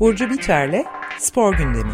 Burcu 0.00 0.30
Biterle 0.30 0.84
Spor 1.18 1.56
Gündemi. 1.56 1.92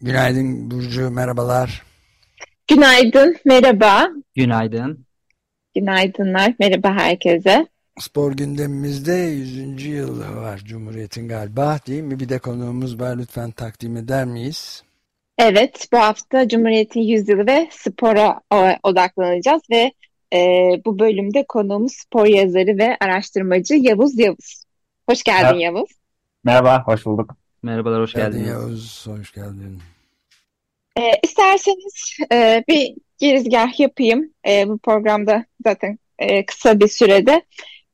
Günaydın 0.00 0.70
Burcu, 0.70 1.10
merhabalar. 1.10 1.82
Günaydın, 2.68 3.36
merhaba. 3.44 4.08
Günaydın. 4.34 5.06
Günaydınlar, 5.74 6.54
merhaba 6.58 6.92
herkese. 6.92 7.66
Spor 8.00 8.32
gündemimizde 8.32 9.12
100. 9.12 9.86
yıl 9.86 10.36
var 10.36 10.58
Cumhuriyet'in 10.58 11.28
galiba 11.28 11.78
değil 11.86 12.02
mi? 12.02 12.20
Bir 12.20 12.28
de 12.28 12.38
konuğumuz 12.38 13.00
var 13.00 13.16
lütfen 13.18 13.50
takdim 13.50 13.96
eder 13.96 14.24
miyiz? 14.24 14.85
Evet, 15.38 15.88
bu 15.92 15.98
hafta 15.98 16.48
Cumhuriyet'in 16.48 17.00
yüzyılı 17.00 17.46
ve 17.46 17.68
spora 17.70 18.40
odaklanacağız 18.82 19.62
ve 19.70 19.92
e, 20.32 20.38
bu 20.86 20.98
bölümde 20.98 21.44
konuğumuz 21.48 21.92
spor 21.92 22.26
yazarı 22.26 22.78
ve 22.78 22.96
araştırmacı 23.00 23.74
Yavuz 23.74 24.18
Yavuz. 24.18 24.64
Hoş 25.08 25.22
geldin 25.22 25.56
Mer 25.56 25.64
Yavuz. 25.64 25.90
Merhaba, 26.44 26.82
hoş 26.86 27.06
bulduk. 27.06 27.36
Merhabalar, 27.62 28.02
hoş 28.02 28.12
geldin. 28.12 28.38
geldin 28.38 28.50
Yavuz, 28.50 29.06
hoş 29.06 29.32
geldin. 29.32 29.78
E, 30.98 31.02
isterseniz 31.22 32.16
e, 32.32 32.64
bir 32.68 32.94
girizgah 33.18 33.80
yapayım. 33.80 34.30
E, 34.48 34.68
bu 34.68 34.78
programda 34.78 35.44
zaten 35.66 35.98
e, 36.18 36.46
kısa 36.46 36.80
bir 36.80 36.88
sürede. 36.88 37.42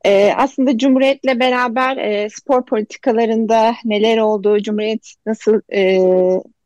E, 0.05 0.33
aslında 0.37 0.79
Cumhuriyet'le 0.79 1.41
beraber 1.41 1.97
e, 1.97 2.29
spor 2.31 2.67
politikalarında 2.67 3.75
neler 3.85 4.19
oldu, 4.19 4.63
Cumhuriyet 4.63 5.15
nasıl 5.27 5.61
e, 5.73 5.99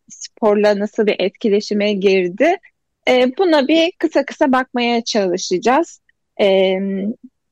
sporla 0.08 0.78
nasıl 0.78 1.06
bir 1.06 1.16
etkileşime 1.18 1.92
girdi. 1.92 2.56
E, 3.08 3.36
buna 3.38 3.68
bir 3.68 3.92
kısa 3.98 4.24
kısa 4.24 4.52
bakmaya 4.52 5.04
çalışacağız. 5.04 6.00
E, 6.40 6.76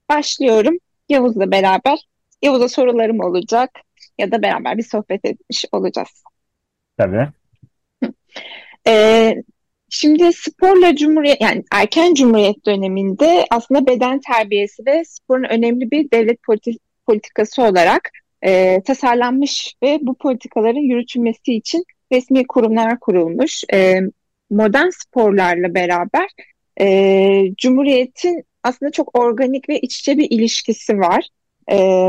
başlıyorum 0.08 0.78
Yavuz'la 1.08 1.50
beraber. 1.50 1.98
Yavuz'a 2.42 2.68
sorularım 2.68 3.20
olacak 3.20 3.70
ya 4.18 4.32
da 4.32 4.42
beraber 4.42 4.78
bir 4.78 4.82
sohbet 4.82 5.24
etmiş 5.24 5.64
olacağız. 5.72 6.24
Tabii. 6.96 7.28
E, 8.86 9.34
şimdi 9.90 10.32
sporla 10.32 10.96
cumhuriyet 10.96 11.40
yani 11.40 11.64
erken 11.72 12.14
cumhuriyet 12.14 12.66
döneminde 12.66 13.46
aslında 13.50 13.86
beden 13.86 14.20
terbiyesi 14.20 14.86
ve 14.86 15.04
sporun 15.04 15.44
önemli 15.44 15.90
bir 15.90 16.10
devlet 16.10 16.42
politi 16.42 16.72
politikası 17.06 17.62
olarak 17.62 18.10
e, 18.42 18.82
tasarlanmış 18.86 19.74
ve 19.82 19.98
bu 20.02 20.14
politikaların 20.14 20.88
yürütülmesi 20.88 21.54
için 21.54 21.84
resmi 22.12 22.46
kurumlar 22.46 23.00
kurulmuş. 23.00 23.64
E, 23.72 24.00
modern 24.50 24.90
sporlarla 24.90 25.74
beraber 25.74 26.28
e, 26.80 27.54
Cumhuriyet'in 27.56 28.44
aslında 28.62 28.92
çok 28.92 29.18
organik 29.18 29.68
ve 29.68 29.80
iç 29.80 30.00
içe 30.00 30.18
bir 30.18 30.30
ilişkisi 30.30 30.98
var. 30.98 31.28
E, 31.72 32.08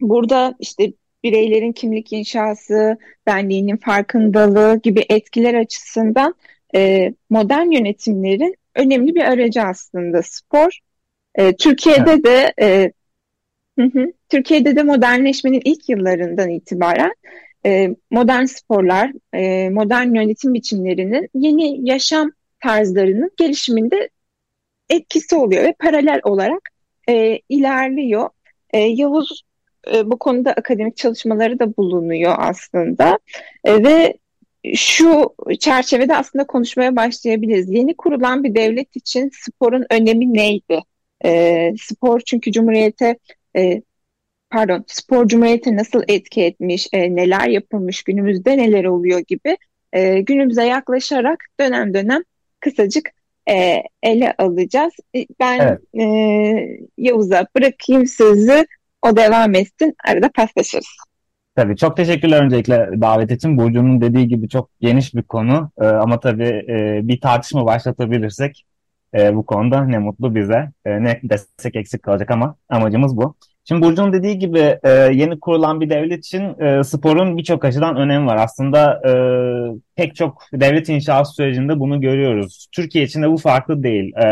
burada 0.00 0.54
işte 0.60 0.92
bireylerin 1.24 1.72
kimlik 1.72 2.12
inşası, 2.12 2.98
benliğinin 3.26 3.76
farkındalığı 3.76 4.80
gibi 4.82 5.04
etkiler 5.08 5.54
açısından 5.54 6.34
e, 6.74 7.12
modern 7.30 7.70
yönetimlerin 7.70 8.54
önemli 8.74 9.14
bir 9.14 9.22
aracı 9.22 9.62
aslında 9.62 10.22
spor. 10.22 10.78
E, 11.34 11.56
Türkiye'de 11.56 12.10
evet. 12.10 12.24
de 12.24 12.52
e, 12.60 12.92
hı 13.78 13.84
hı, 13.84 14.12
Türkiye'de 14.28 14.76
de 14.76 14.82
modernleşmenin 14.82 15.62
ilk 15.64 15.88
yıllarından 15.88 16.50
itibaren 16.50 17.12
e, 17.68 17.94
modern 18.10 18.44
sporlar, 18.44 19.12
e, 19.34 19.70
modern 19.70 20.14
yönetim 20.14 20.54
biçimlerinin 20.54 21.28
yeni 21.34 21.88
yaşam 21.90 22.30
tarzlarının 22.60 23.30
gelişiminde 23.36 24.08
etkisi 24.90 25.36
oluyor 25.36 25.64
ve 25.64 25.74
paralel 25.78 26.20
olarak 26.24 26.60
e, 27.08 27.38
ilerliyor. 27.48 28.28
Yavuz 28.74 29.42
bu 30.04 30.18
konuda 30.18 30.52
akademik 30.52 30.96
çalışmaları 30.96 31.58
da 31.58 31.76
bulunuyor 31.76 32.34
aslında 32.38 33.18
ve 33.66 34.18
şu 34.74 35.34
çerçevede 35.60 36.16
aslında 36.16 36.46
konuşmaya 36.46 36.96
başlayabiliriz. 36.96 37.70
Yeni 37.70 37.96
kurulan 37.96 38.44
bir 38.44 38.54
devlet 38.54 38.96
için 38.96 39.30
sporun 39.32 39.86
önemi 39.90 40.34
neydi? 40.34 40.80
E, 41.24 41.72
spor 41.80 42.20
çünkü 42.20 42.52
Cumhuriyete 42.52 43.18
e, 43.56 43.82
pardon 44.50 44.84
spor 44.86 45.28
cumhuriyete 45.28 45.76
nasıl 45.76 46.02
etki 46.08 46.44
etmiş, 46.44 46.88
e, 46.92 47.16
neler 47.16 47.48
yapılmış, 47.48 48.02
günümüzde 48.02 48.58
neler 48.58 48.84
oluyor 48.84 49.20
gibi 49.20 49.56
e, 49.92 50.20
günümüze 50.20 50.64
yaklaşarak 50.66 51.44
dönem 51.60 51.94
dönem 51.94 52.22
kısacık 52.60 53.10
e, 53.50 53.82
ele 54.02 54.34
alacağız. 54.38 54.92
E, 55.16 55.26
ben 55.40 55.60
evet. 55.60 55.80
e, 55.94 56.04
Yavuz'a 56.98 57.46
bırakayım 57.56 58.06
sözü, 58.06 58.66
o 59.02 59.16
devam 59.16 59.54
etsin, 59.54 59.94
arada 60.08 60.30
paslaşırız. 60.34 60.96
Tabii 61.58 61.76
çok 61.76 61.96
teşekkürler 61.96 62.42
öncelikle 62.42 62.88
davet 63.00 63.30
için. 63.30 63.58
Burcu'nun 63.58 64.00
dediği 64.00 64.28
gibi 64.28 64.48
çok 64.48 64.70
geniş 64.80 65.14
bir 65.14 65.22
konu 65.22 65.70
ee, 65.80 65.84
ama 65.84 66.20
tabii 66.20 66.64
e, 66.68 67.00
bir 67.02 67.20
tartışma 67.20 67.66
başlatabilirsek 67.66 68.66
e, 69.14 69.34
bu 69.34 69.46
konuda 69.46 69.84
ne 69.84 69.98
mutlu 69.98 70.34
bize. 70.34 70.72
E, 70.84 71.02
ne 71.02 71.20
destek 71.22 71.76
eksik 71.76 72.02
kalacak 72.02 72.30
ama 72.30 72.56
amacımız 72.68 73.16
bu. 73.16 73.34
Şimdi 73.68 73.82
Burcu'nun 73.82 74.12
dediği 74.12 74.38
gibi 74.38 74.78
e, 74.82 74.90
yeni 74.90 75.40
kurulan 75.40 75.80
bir 75.80 75.90
devlet 75.90 76.18
için 76.18 76.60
e, 76.60 76.84
sporun 76.84 77.36
birçok 77.36 77.64
açıdan 77.64 77.96
önemi 77.96 78.26
var. 78.26 78.36
Aslında 78.36 79.00
e, 79.08 79.12
pek 79.96 80.16
çok 80.16 80.42
devlet 80.52 80.88
inşası 80.88 81.34
sürecinde 81.34 81.80
bunu 81.80 82.00
görüyoruz. 82.00 82.66
Türkiye 82.72 83.04
için 83.04 83.22
de 83.22 83.30
bu 83.30 83.36
farklı 83.36 83.82
değil. 83.82 84.12
E, 84.16 84.26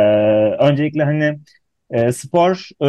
öncelikle 0.58 1.04
hani 1.04 1.38
e, 1.91 2.12
spor, 2.12 2.69
e, 2.82 2.88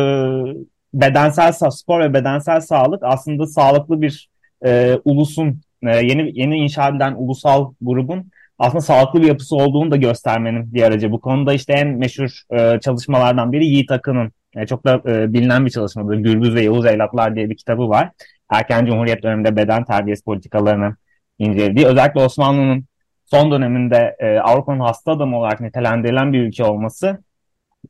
bedensel 0.94 1.52
spor 1.52 2.00
ve 2.00 2.14
bedensel 2.14 2.62
sağlık 2.62 3.04
aslında 3.04 3.48
sağlıklı 3.48 4.02
bir 4.02 4.30
e, 4.66 5.00
ulusun, 5.06 5.62
e, 5.84 5.96
yeni 5.98 6.40
yeni 6.40 6.58
inşa 6.58 6.90
edilen 6.90 7.14
ulusal 7.18 7.74
grubun 7.82 8.32
aslında 8.60 8.82
sağlıklı 8.82 9.22
bir 9.22 9.28
yapısı 9.28 9.56
olduğunu 9.56 9.92
da 9.92 9.96
göstermenin 9.96 10.74
bir 10.74 10.84
aracı. 10.84 11.12
Bu 11.12 11.22
konuda 11.22 11.54
işte 11.54 11.74
en 11.74 11.88
meşhur 11.88 12.42
e, 12.52 12.80
çalışmalardan 12.80 13.52
biri 13.52 13.66
Yiğit 13.66 13.92
Akın'ın 13.92 14.32
e, 14.56 14.66
çok 14.66 14.86
da 14.86 15.02
e, 15.06 15.34
bilinen 15.34 15.66
bir 15.66 15.72
çalışmadır. 15.72 16.16
Gürbüz 16.16 16.56
ve 16.56 16.62
Yavuz 16.62 16.86
Evlatlar 16.86 17.36
diye 17.36 17.50
bir 17.50 17.58
kitabı 17.58 17.90
var. 17.90 18.12
Erken 18.50 18.86
Cumhuriyet 18.86 19.24
döneminde 19.24 19.56
beden 19.56 19.86
terbiyesi 19.86 20.24
politikalarını 20.24 20.96
incelediği. 21.40 21.88
Özellikle 21.88 22.20
Osmanlı'nın 22.20 22.86
son 23.26 23.52
döneminde 23.52 24.16
e, 24.20 24.40
Avrupa'nın 24.40 24.80
hasta 24.80 25.12
adamı 25.12 25.38
olarak 25.38 25.62
nitelendirilen 25.62 26.34
bir 26.34 26.40
ülke 26.40 26.64
olması 26.64 27.24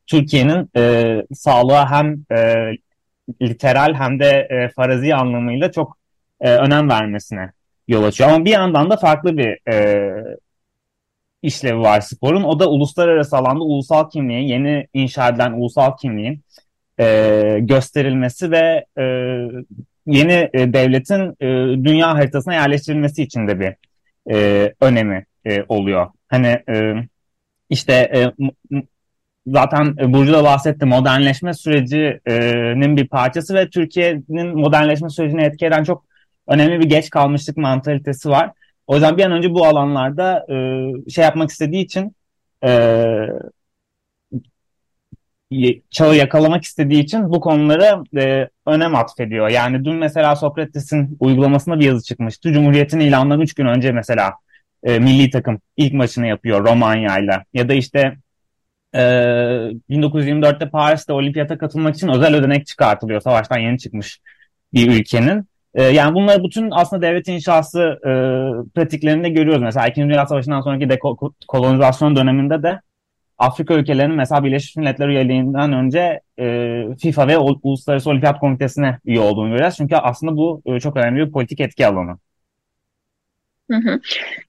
Türkiye'nin 0.07 0.69
e, 0.77 1.15
sağlığa 1.33 1.91
hem 1.91 2.25
e, 2.31 2.71
literal 3.41 3.93
hem 3.93 4.19
de 4.19 4.47
e, 4.49 4.69
farazi 4.69 5.15
anlamıyla 5.15 5.71
çok 5.71 5.97
e, 6.41 6.51
önem 6.51 6.89
vermesine 6.89 7.51
yol 7.87 8.03
açıyor. 8.03 8.29
Ama 8.29 8.45
bir 8.45 8.51
yandan 8.51 8.89
da 8.89 8.97
farklı 8.97 9.37
bir 9.37 9.71
e, 9.71 10.37
işlevi 11.41 11.79
var 11.79 12.01
sporun. 12.01 12.43
O 12.43 12.59
da 12.59 12.69
uluslararası 12.69 13.37
alanda 13.37 13.63
ulusal 13.63 14.09
kimliğin, 14.09 14.47
yeni 14.47 14.87
inşa 14.93 15.29
edilen 15.29 15.51
ulusal 15.51 15.97
kimliğin 15.97 16.43
e, 16.99 17.57
gösterilmesi 17.61 18.51
ve 18.51 18.85
e, 18.97 19.03
yeni 20.05 20.49
e, 20.53 20.73
devletin 20.73 21.35
e, 21.39 21.47
dünya 21.85 22.13
haritasına 22.13 22.53
yerleştirilmesi 22.53 23.23
için 23.23 23.47
de 23.47 23.59
bir 23.59 23.75
e, 24.33 24.73
önemi 24.81 25.25
e, 25.45 25.63
oluyor. 25.69 26.07
Hani 26.27 26.47
e, 26.69 26.93
işte 27.69 27.93
e, 27.93 28.31
zaten 29.47 29.97
Burcu 30.13 30.33
da 30.33 30.43
bahsetti 30.43 30.85
modernleşme 30.85 31.53
sürecinin 31.53 32.97
bir 32.97 33.07
parçası 33.07 33.53
ve 33.53 33.69
Türkiye'nin 33.69 34.47
modernleşme 34.57 35.09
sürecini 35.09 35.43
etki 35.43 35.65
eden 35.65 35.83
çok 35.83 36.05
önemli 36.47 36.79
bir 36.79 36.89
geç 36.89 37.09
kalmışlık 37.09 37.57
mantalitesi 37.57 38.29
var. 38.29 38.51
O 38.87 38.93
yüzden 38.93 39.17
bir 39.17 39.23
an 39.25 39.31
önce 39.31 39.53
bu 39.53 39.65
alanlarda 39.65 40.45
e, 41.07 41.11
şey 41.11 41.23
yapmak 41.23 41.49
istediği 41.49 41.83
için 41.83 42.15
e, 42.63 42.69
çağı 45.91 46.15
yakalamak 46.15 46.63
istediği 46.63 47.03
için 47.03 47.29
bu 47.29 47.39
konulara 47.41 48.03
e, 48.17 48.49
önem 48.65 48.95
atfediyor. 48.95 49.49
Yani 49.49 49.85
dün 49.85 49.95
mesela 49.95 50.35
Sokrates'in 50.35 51.17
uygulamasında 51.19 51.79
bir 51.79 51.85
yazı 51.85 52.03
çıkmıştı. 52.05 52.53
Cumhuriyet'in 52.53 52.99
ilanından 52.99 53.41
3 53.41 53.53
gün 53.53 53.65
önce 53.65 53.91
mesela 53.91 54.33
e, 54.83 54.99
milli 54.99 55.29
takım 55.29 55.61
ilk 55.77 55.93
maçını 55.93 56.27
yapıyor 56.27 56.65
Romanya'yla. 56.65 57.43
Ya 57.53 57.69
da 57.69 57.73
işte 57.73 58.17
e, 58.95 58.99
1924'te 59.89 60.69
Paris'te 60.69 61.13
olimpiyata 61.13 61.57
katılmak 61.57 61.95
için 61.95 62.07
özel 62.07 62.35
ödenek 62.35 62.67
çıkartılıyor. 62.67 63.21
Savaştan 63.21 63.59
yeni 63.59 63.79
çıkmış 63.79 64.19
bir 64.73 64.99
ülkenin. 64.99 65.47
E, 65.77 65.83
yani 65.83 66.15
bunları 66.15 66.43
bütün 66.43 66.69
aslında 66.71 67.01
devlet 67.01 67.27
inşası 67.27 67.79
e, 67.81 68.11
pratiklerinde 68.75 69.29
görüyoruz. 69.29 69.63
Mesela 69.63 69.87
İkinci 69.87 70.09
Dünya 70.09 70.25
Savaşı'ndan 70.25 70.61
sonraki 70.61 70.89
dekolonizasyon 70.89 72.15
döneminde 72.15 72.63
de 72.63 72.81
Afrika 73.37 73.73
ülkelerinin 73.73 74.15
mesela 74.15 74.43
Birleşmiş 74.43 74.75
Milletler 74.75 75.07
üyeliğinden 75.07 75.73
önce 75.73 76.21
e, 76.39 76.83
FIFA 77.01 77.27
ve 77.27 77.37
Uluslararası 77.37 78.09
Olimpiyat 78.09 78.39
Komitesi'ne 78.39 78.99
üye 79.05 79.19
olduğunu 79.19 79.49
görüyoruz. 79.49 79.77
Çünkü 79.77 79.95
aslında 79.95 80.37
bu 80.37 80.61
e, 80.65 80.79
çok 80.79 80.97
önemli 80.97 81.25
bir 81.27 81.31
politik 81.31 81.59
etki 81.59 81.87
alanı. 81.87 82.17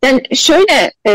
Yani 0.04 0.22
şöyle 0.34 0.92
e, 1.08 1.12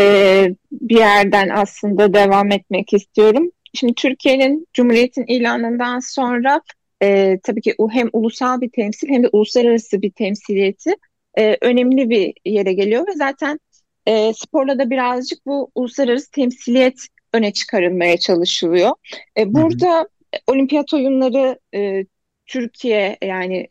bir 0.72 0.98
yerden 0.98 1.50
aslında 1.50 2.14
devam 2.14 2.52
etmek 2.52 2.94
istiyorum. 2.94 3.52
Şimdi 3.74 3.94
Türkiye'nin 3.94 4.68
Cumhuriyet'in 4.74 5.26
ilanından 5.28 6.00
sonra 6.00 6.62
e, 7.04 7.40
tabii 7.44 7.62
ki 7.62 7.76
o 7.78 7.90
hem 7.90 8.10
ulusal 8.14 8.62
bir 8.62 8.70
temsil 8.70 9.10
hem 9.10 9.24
de 9.24 9.30
uluslararası 9.32 10.02
bir 10.02 10.12
temsiliyeti 10.12 10.96
e, 11.38 11.58
önemli 11.62 12.10
bir 12.10 12.34
yere 12.46 12.74
geliyor 12.74 13.08
ve 13.08 13.12
zaten 13.12 13.60
e, 14.06 14.34
sporla 14.34 14.80
da 14.80 14.90
birazcık 14.90 15.46
bu 15.46 15.72
uluslararası 15.76 16.32
temsiliyet 16.32 17.00
öne 17.34 17.54
çıkarılmaya 17.54 18.18
çalışılıyor. 18.18 18.92
E, 19.38 19.54
burada 19.54 19.98
hı 19.98 20.00
hı. 20.00 20.08
olimpiyat 20.48 20.94
oyunları 20.94 21.60
e, 21.76 22.06
Türkiye 22.46 23.18
yani 23.24 23.68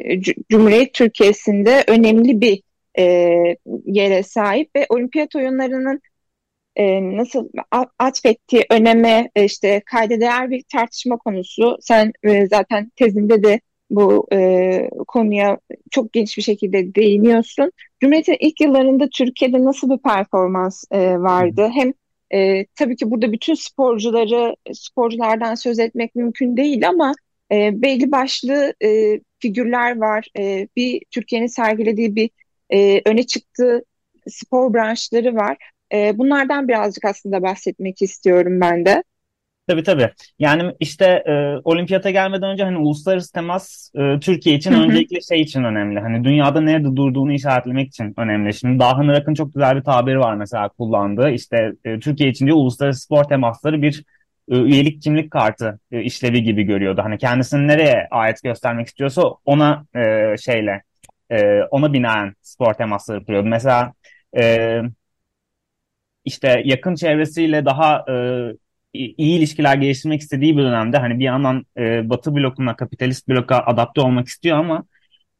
Cumhuriyet 0.51 0.95
Türkiye'sinde 0.95 1.85
önemli 1.89 2.41
bir 2.41 2.63
e, 2.99 3.05
yere 3.87 4.23
sahip 4.23 4.77
ve 4.77 4.87
olimpiyat 4.89 5.37
oyunlarının 5.37 6.01
e, 6.77 7.17
nasıl 7.17 7.49
atfettiği 7.99 8.65
öneme 8.71 9.31
e, 9.37 9.45
işte 9.45 9.83
kayda 9.87 10.21
değer 10.21 10.51
bir 10.51 10.63
tartışma 10.73 11.17
konusu. 11.17 11.77
Sen 11.81 12.13
e, 12.23 12.47
zaten 12.47 12.93
tezinde 12.97 13.43
de 13.43 13.61
bu 13.91 14.27
e, 14.33 14.91
konuya 15.09 15.59
çok 15.91 16.13
geniş 16.13 16.37
bir 16.39 16.43
şekilde 16.43 16.95
değiniyorsun. 16.95 17.73
Cumhuriyet'in 18.01 18.37
ilk 18.41 18.61
yıllarında 18.61 19.09
Türkiye'de 19.09 19.65
nasıl 19.65 19.91
bir 19.91 19.99
performans 19.99 20.85
e, 20.91 21.19
vardı? 21.19 21.71
Hem 21.75 21.93
e, 22.35 22.67
tabii 22.67 22.97
ki 22.97 23.11
burada 23.11 23.33
bütün 23.33 23.55
sporcuları, 23.55 24.57
sporculardan 24.73 25.55
söz 25.55 25.79
etmek 25.79 26.15
mümkün 26.15 26.57
değil 26.57 26.89
ama 26.89 27.13
e, 27.53 27.83
belli 27.83 28.13
başlı 28.13 28.75
e, 28.85 29.21
figürler 29.39 29.99
var. 29.99 30.27
E, 30.39 30.69
bir 30.77 31.03
Türkiye'nin 31.11 31.47
sergilediği 31.47 32.17
bir 32.17 32.31
e, 32.71 33.03
öne 33.05 33.23
çıktığı 33.23 33.85
spor 34.29 34.75
branşları 34.75 35.35
var. 35.35 35.57
E, 35.93 36.19
bunlardan 36.19 36.69
birazcık 36.69 37.05
aslında 37.05 37.43
bahsetmek 37.43 38.03
istiyorum 38.03 38.61
ben 38.61 38.87
de. 38.87 39.03
Tabii 39.69 39.83
tabii. 39.83 40.11
Yani 40.39 40.73
işte 40.81 41.05
e, 41.07 41.33
olimpiyata 41.65 42.11
gelmeden 42.11 42.51
önce 42.51 42.65
hani 42.65 42.79
uluslararası 42.79 43.33
temas 43.33 43.91
e, 43.95 44.21
Türkiye 44.21 44.57
için 44.57 44.73
öncelikle 44.73 45.21
şey 45.21 45.41
için 45.41 45.65
önemli. 45.65 46.01
Hani 46.01 46.25
dünyada 46.25 46.61
nerede 46.61 46.97
durduğunu 46.97 47.33
işaretlemek 47.33 47.89
için 47.89 48.15
önemli. 48.17 48.55
Şimdi 48.55 48.79
Dahan 48.79 49.09
Irak'ın 49.09 49.35
çok 49.35 49.55
güzel 49.55 49.77
bir 49.77 49.83
tabiri 49.83 50.19
var 50.19 50.35
mesela 50.35 50.69
kullandığı. 50.69 51.31
İşte 51.31 51.73
e, 51.85 51.99
Türkiye 51.99 52.31
için 52.31 52.47
diyor 52.47 52.57
uluslararası 52.57 53.01
spor 53.01 53.25
temasları 53.25 53.83
bir 53.83 54.05
e, 54.51 54.57
üyelik 54.57 55.03
kimlik 55.03 55.31
kartı 55.31 55.81
e, 55.93 56.03
işlevi 56.03 56.43
gibi 56.43 56.63
görüyordu. 56.63 57.01
Hani 57.05 57.19
kendisini 57.19 57.69
nereye 57.69 58.09
ait 58.11 58.43
göstermek 58.43 58.87
istiyorsa 58.87 59.23
ona 59.45 59.85
e, 59.97 60.37
şeyle 60.37 60.83
e, 61.31 61.63
ona 61.71 61.93
binaen 61.93 62.35
spor 62.43 62.75
temasları 62.75 63.25
kuruyordu. 63.25 63.49
Mesela 63.49 63.93
e, 64.39 64.81
işte 66.25 66.63
yakın 66.65 66.95
çevresiyle 66.95 67.65
daha 67.65 68.05
e, 68.09 68.15
iyi 68.95 69.39
ilişkiler 69.39 69.77
geliştirmek 69.77 70.21
istediği 70.21 70.57
bir 70.57 70.63
dönemde 70.63 70.99
hani 70.99 71.19
bir 71.19 71.25
yandan 71.25 71.67
e, 71.79 72.11
Batı 72.11 72.35
blokuna, 72.35 72.77
kapitalist 72.77 73.29
bloka 73.29 73.59
adapte 73.59 74.01
olmak 74.01 74.29
istiyor 74.29 74.59
ama 74.59 74.85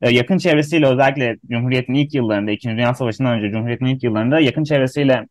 e, 0.03 0.11
yakın 0.11 0.39
çevresiyle 0.39 0.87
özellikle 0.87 1.37
Cumhuriyet'in 1.51 1.95
ilk 1.95 2.15
yıllarında, 2.15 2.51
İkinci 2.51 2.77
Dünya 2.77 2.95
Savaşı'ndan 2.95 3.39
önce 3.39 3.51
Cumhuriyet'in 3.51 3.87
ilk 3.87 4.03
yıllarında 4.03 4.41
yakın 4.41 4.65
çevresiyle 4.65 5.27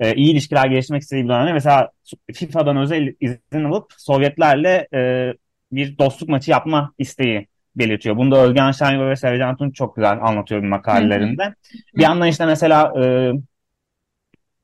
e, 0.00 0.14
iyi 0.14 0.32
ilişkiler 0.32 0.66
geliştirmek 0.66 1.02
istediği 1.02 1.24
bir 1.24 1.28
dönemde 1.28 1.52
mesela 1.52 1.90
FIFA'dan 2.34 2.76
özel 2.76 3.14
izin 3.20 3.64
alıp 3.64 3.92
Sovyetlerle 3.96 4.88
e, 4.94 5.32
bir 5.72 5.98
dostluk 5.98 6.28
maçı 6.28 6.50
yapma 6.50 6.92
isteği 6.98 7.46
belirtiyor. 7.76 8.16
Bunu 8.16 8.30
da 8.30 8.42
Özgen 8.42 8.70
Şengör 8.70 9.10
ve 9.10 9.16
Sevcan 9.16 9.56
Tunç 9.56 9.74
çok 9.74 9.96
güzel 9.96 10.18
anlatıyor 10.22 10.62
bir 10.62 10.68
makalelerinde. 10.68 11.54
Bir 11.96 12.02
yandan 12.02 12.28
işte 12.28 12.46
mesela 12.46 13.04
e, 13.04 13.32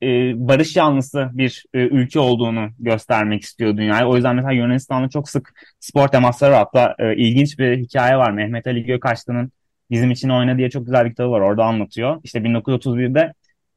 e, 0.05 0.33
barış 0.49 0.77
yanlısı 0.77 1.31
bir 1.33 1.65
e, 1.75 1.79
ülke 1.79 2.21
olduğunu 2.21 2.69
göstermek 2.79 3.43
istiyor 3.43 3.77
dünyaya. 3.77 4.09
O 4.09 4.15
yüzden 4.15 4.37
mesela 4.37 4.53
Yunanistan'da 4.53 5.09
çok 5.09 5.29
sık 5.29 5.53
spor 5.81 6.09
temasları 6.09 6.53
var. 6.53 6.59
Hatta 6.59 6.95
e, 6.99 7.17
ilginç 7.17 7.59
bir 7.59 7.79
hikaye 7.79 8.17
var. 8.17 8.31
Mehmet 8.31 8.67
Ali 8.67 8.85
Gökaçlı'nın 8.85 9.53
Bizim 9.91 10.11
için 10.11 10.29
oyna 10.29 10.59
diye 10.59 10.71
çok 10.71 10.87
güzel 10.87 11.05
bir 11.05 11.11
kitabı 11.11 11.31
var. 11.31 11.41
Orada 11.41 11.65
anlatıyor. 11.65 12.21
İşte 12.25 12.39
1931'de 12.39 13.33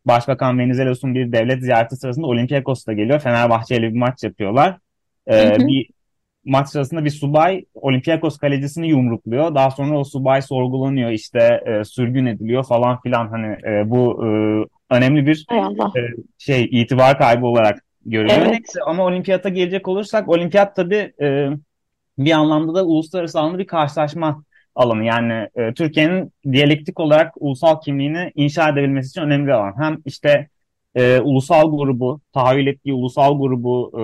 Başbakan 0.05 0.59
Venizelos'un 0.59 1.15
bir 1.15 1.31
devlet 1.31 1.61
ziyareti 1.61 1.95
sırasında 1.95 2.27
Olympiakos'ta 2.27 2.93
geliyor. 2.93 3.19
Fenerbahçe 3.19 3.75
ile 3.75 3.93
bir 3.93 3.99
maç 3.99 4.23
yapıyorlar. 4.23 4.77
Ee, 5.29 5.55
bir 5.59 5.89
maç 6.45 6.69
sırasında 6.69 7.05
bir 7.05 7.09
subay 7.09 7.65
Olympiakos 7.73 8.37
kalecisini 8.37 8.89
yumrukluyor. 8.89 9.55
Daha 9.55 9.71
sonra 9.71 9.99
o 9.99 10.03
subay 10.03 10.41
sorgulanıyor 10.41 11.11
işte 11.11 11.63
e, 11.65 11.83
sürgün 11.83 12.25
ediliyor 12.25 12.63
falan 12.63 13.01
filan 13.01 13.27
hani 13.27 13.47
e, 13.47 13.89
bu 13.89 14.25
e, 14.25 14.29
önemli 14.89 15.27
bir 15.27 15.45
e, 15.51 16.01
şey 16.37 16.69
itibar 16.71 17.17
kaybı 17.17 17.45
olarak 17.45 17.83
görülüyor. 18.05 18.37
Evet. 18.37 18.49
Neyse, 18.49 18.79
ama 18.85 19.03
olimpiyata 19.03 19.49
gelecek 19.49 19.87
olursak 19.87 20.29
olimpiyat 20.29 20.75
tabii 20.75 21.13
e, 21.21 21.49
bir 22.17 22.31
anlamda 22.31 22.75
da 22.75 22.85
uluslararası 22.85 23.39
alanda 23.39 23.57
bir 23.57 23.67
karşılaşma 23.67 24.43
alanı. 24.75 25.05
Yani 25.05 25.49
e, 25.55 25.73
Türkiye'nin 25.73 26.33
diyalektik 26.51 26.99
olarak 26.99 27.33
ulusal 27.39 27.81
kimliğini 27.81 28.31
inşa 28.35 28.69
edebilmesi 28.69 29.09
için 29.09 29.21
önemli 29.21 29.47
bir 29.47 29.51
alan. 29.51 29.73
Hem 29.77 29.97
işte 30.05 30.47
e, 30.95 31.19
ulusal 31.19 31.77
grubu, 31.77 32.21
tahayyül 32.33 32.67
ettiği 32.67 32.93
ulusal 32.93 33.39
grubu 33.39 33.91
e, 33.99 34.03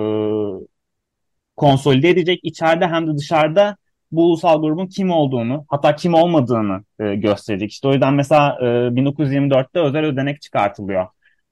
konsolide 1.56 2.08
edecek 2.08 2.40
içeride 2.42 2.86
hem 2.86 3.06
de 3.06 3.16
dışarıda 3.18 3.76
bu 4.16 4.26
ulusal 4.26 4.60
grubun 4.62 4.86
kim 4.86 5.10
olduğunu 5.10 5.64
hatta 5.68 5.96
kim 5.96 6.14
olmadığını 6.14 6.84
e, 7.00 7.14
gösterecek. 7.14 7.70
İşte 7.70 7.88
o 7.88 7.92
yüzden 7.92 8.14
mesela 8.14 8.58
e, 8.60 8.94
1924'te 8.94 9.80
özel 9.80 10.04
ödenek 10.04 10.42
çıkartılıyor. 10.42 11.06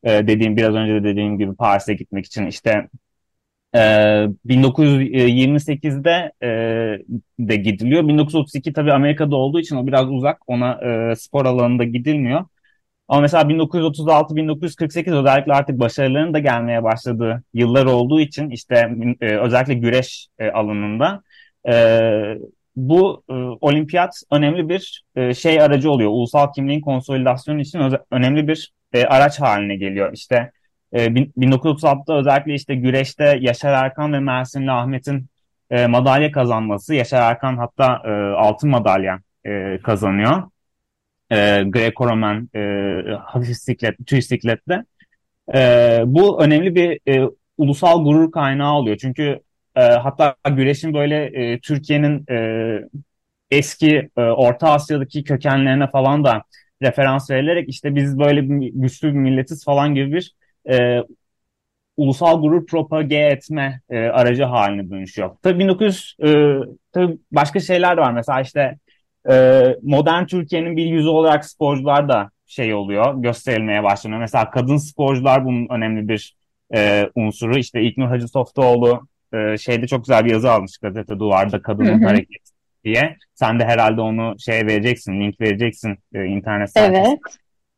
E, 0.04 0.26
dediğim 0.26 0.56
biraz 0.56 0.74
önce 0.74 0.94
de 0.94 1.04
dediğim 1.04 1.38
gibi 1.38 1.54
Paris'e 1.54 1.94
gitmek 1.94 2.26
için 2.26 2.46
işte 2.46 2.88
e, 3.74 3.78
1928'de 4.46 6.32
e, 6.42 6.48
de 7.38 7.56
gidiliyor. 7.56 8.08
1932 8.08 8.72
tabii 8.72 8.92
Amerika'da 8.92 9.36
olduğu 9.36 9.60
için 9.60 9.76
o 9.76 9.86
biraz 9.86 10.08
uzak 10.10 10.38
ona 10.46 10.80
e, 11.12 11.16
spor 11.16 11.46
alanında 11.46 11.84
gidilmiyor. 11.84 12.44
Ama 13.08 13.20
mesela 13.20 13.44
1936-1948 13.44 15.20
özellikle 15.20 15.52
artık 15.52 15.80
başarıların 15.80 16.34
da 16.34 16.38
gelmeye 16.38 16.82
başladığı 16.82 17.42
yıllar 17.54 17.86
olduğu 17.86 18.20
için 18.20 18.50
işte 18.50 18.90
e, 19.20 19.36
özellikle 19.36 19.74
güreş 19.74 20.28
e, 20.38 20.50
alanında 20.50 21.22
e, 21.68 22.38
bu 22.76 23.22
e, 23.30 23.32
olimpiyat 23.34 24.22
önemli 24.30 24.68
bir 24.68 25.04
e, 25.16 25.34
şey 25.34 25.60
aracı 25.60 25.90
oluyor. 25.90 26.10
Ulusal 26.10 26.52
kimliğin 26.52 26.80
konsolidasyonu 26.80 27.60
için 27.60 27.80
önemli 28.10 28.48
bir 28.48 28.72
e, 28.92 29.04
araç 29.04 29.40
haline 29.40 29.76
geliyor. 29.76 30.12
İşte 30.12 30.50
e, 30.92 31.06
1936'da 31.06 32.18
özellikle 32.18 32.54
işte 32.54 32.74
güreşte 32.74 33.38
Yaşar 33.40 33.84
Erkan 33.84 34.12
ve 34.12 34.20
Mersinli 34.20 34.70
Ahmet'in 34.70 35.26
e, 35.70 35.86
madalya 35.86 36.32
kazanması. 36.32 36.94
Yaşar 36.94 37.30
Erkan 37.30 37.56
hatta 37.56 38.02
e, 38.04 38.10
altın 38.36 38.70
madalya 38.70 39.20
e, 39.46 39.78
kazanıyor 39.82 40.42
e, 41.32 41.62
Greco-Roman 41.64 42.48
e, 42.54 43.16
hafif 43.16 43.48
bisiklet, 43.48 44.06
tüy 44.06 44.18
bisiklette. 44.18 44.84
E, 45.54 46.02
bu 46.06 46.42
önemli 46.42 46.74
bir 46.74 47.00
e, 47.08 47.28
ulusal 47.58 48.04
gurur 48.04 48.32
kaynağı 48.32 48.74
oluyor. 48.74 48.96
Çünkü 48.96 49.40
e, 49.76 49.80
hatta 49.80 50.36
güreşin 50.50 50.94
böyle 50.94 51.24
e, 51.52 51.60
Türkiye'nin 51.60 52.24
e, 52.30 52.80
eski 53.50 54.10
e, 54.16 54.20
Orta 54.20 54.70
Asya'daki 54.70 55.24
kökenlerine 55.24 55.86
falan 55.90 56.24
da 56.24 56.42
referans 56.82 57.30
verilerek 57.30 57.68
işte 57.68 57.94
biz 57.94 58.18
böyle 58.18 58.50
bir, 58.50 58.72
güçlü 58.74 59.08
bir 59.08 59.18
milletiz 59.18 59.64
falan 59.64 59.94
gibi 59.94 60.12
bir 60.12 60.34
e, 60.70 61.02
ulusal 61.96 62.40
gurur 62.40 62.66
propage 62.66 63.16
etme 63.16 63.80
e, 63.90 63.98
aracı 63.98 64.44
haline 64.44 64.90
dönüşüyor. 64.90 65.30
Tabii 65.42 65.58
1900 65.58 66.16
e, 66.24 66.54
tabii 66.92 67.18
başka 67.32 67.60
şeyler 67.60 67.96
var. 67.98 68.12
Mesela 68.12 68.40
işte 68.40 68.78
e, 69.30 69.64
modern 69.82 70.26
Türkiye'nin 70.26 70.76
bir 70.76 70.86
yüzü 70.86 71.08
olarak 71.08 71.44
sporcular 71.44 72.08
da 72.08 72.30
şey 72.46 72.74
oluyor, 72.74 73.22
gösterilmeye 73.22 73.82
başlanıyor. 73.82 74.20
Mesela 74.20 74.50
kadın 74.50 74.76
sporcular 74.76 75.44
bunun 75.44 75.68
önemli 75.70 76.08
bir 76.08 76.34
e, 76.74 77.10
unsuru. 77.14 77.58
İşte 77.58 77.82
İlknur 77.82 78.06
Hacı 78.06 78.28
Softoğlu 78.28 79.08
e, 79.34 79.58
şeyde 79.58 79.86
çok 79.86 80.04
güzel 80.04 80.24
bir 80.24 80.30
yazı 80.30 80.50
almış 80.52 80.78
gazete 80.78 81.18
duvarda 81.18 81.62
kadının 81.62 82.02
hareketi 82.02 82.52
diye. 82.84 83.16
Sen 83.34 83.60
de 83.60 83.64
herhalde 83.64 84.00
onu 84.00 84.38
şey 84.38 84.66
vereceksin, 84.66 85.20
link 85.20 85.40
vereceksin 85.40 85.98
e, 86.14 86.24
internet 86.24 86.72
sayfasına. 86.72 87.08
Evet. 87.08 87.18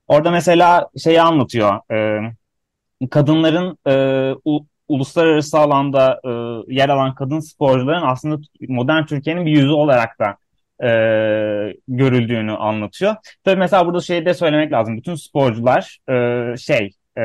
Orada 0.08 0.30
mesela 0.30 0.88
şeyi 1.02 1.23
anlatıyor. 1.23 1.92
E, 1.92 2.20
kadınların 3.11 3.78
e, 3.87 3.94
u, 4.44 4.66
uluslararası 4.88 5.58
alanda 5.58 6.20
e, 6.25 6.30
yer 6.75 6.88
alan 6.88 7.14
kadın 7.14 7.40
sporcuların 7.40 8.06
aslında 8.06 8.40
modern 8.68 9.04
Türkiye'nin 9.04 9.46
bir 9.46 9.50
yüzü 9.50 9.70
olarak 9.70 10.18
da 10.18 10.37
e, 10.82 10.88
görüldüğünü 11.88 12.52
anlatıyor. 12.52 13.14
Tabii 13.44 13.58
mesela 13.58 13.87
burada 13.87 14.00
şey 14.00 14.26
de 14.26 14.34
söylemek 14.34 14.73
lazım. 14.73 14.96
Bütün 14.96 15.14
sporcular 15.14 15.99
e, 16.11 16.56
şey 16.56 16.90
e, 17.18 17.23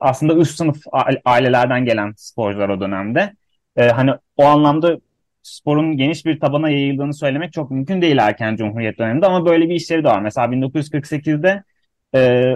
aslında 0.00 0.34
üst 0.34 0.56
sınıf 0.56 0.76
ailelerden 1.24 1.84
gelen 1.84 2.14
sporcular 2.16 2.68
o 2.68 2.80
dönemde. 2.80 3.32
E, 3.76 3.88
hani 3.88 4.10
o 4.36 4.44
anlamda 4.44 4.98
sporun 5.42 5.96
geniş 5.96 6.26
bir 6.26 6.40
tabana 6.40 6.70
yayıldığını 6.70 7.14
söylemek 7.14 7.52
çok 7.52 7.70
mümkün 7.70 8.02
değil 8.02 8.16
erken 8.18 8.56
Cumhuriyet 8.56 8.98
döneminde 8.98 9.26
ama 9.26 9.46
böyle 9.46 9.68
bir 9.68 9.74
işleri 9.74 10.04
de 10.04 10.08
var. 10.08 10.20
Mesela 10.20 10.52
1948'de 10.52 11.64
e, 12.14 12.52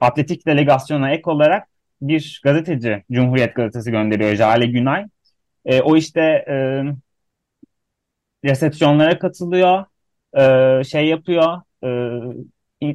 atletik 0.00 0.46
delegasyona 0.46 1.10
ek 1.10 1.30
olarak 1.30 1.68
bir 2.02 2.40
gazeteci 2.44 3.04
Cumhuriyet 3.12 3.54
Gazetesi 3.54 3.90
gönderiyor 3.90 4.34
Jale 4.34 4.66
Günay. 4.66 5.06
E, 5.64 5.80
o 5.80 5.96
işte 5.96 6.20
e, 6.48 6.54
resepsiyonlara 8.44 9.18
katılıyor, 9.18 9.84
e, 10.38 10.84
şey 10.84 11.06
yapıyor, 11.06 11.60
e, 11.84 11.88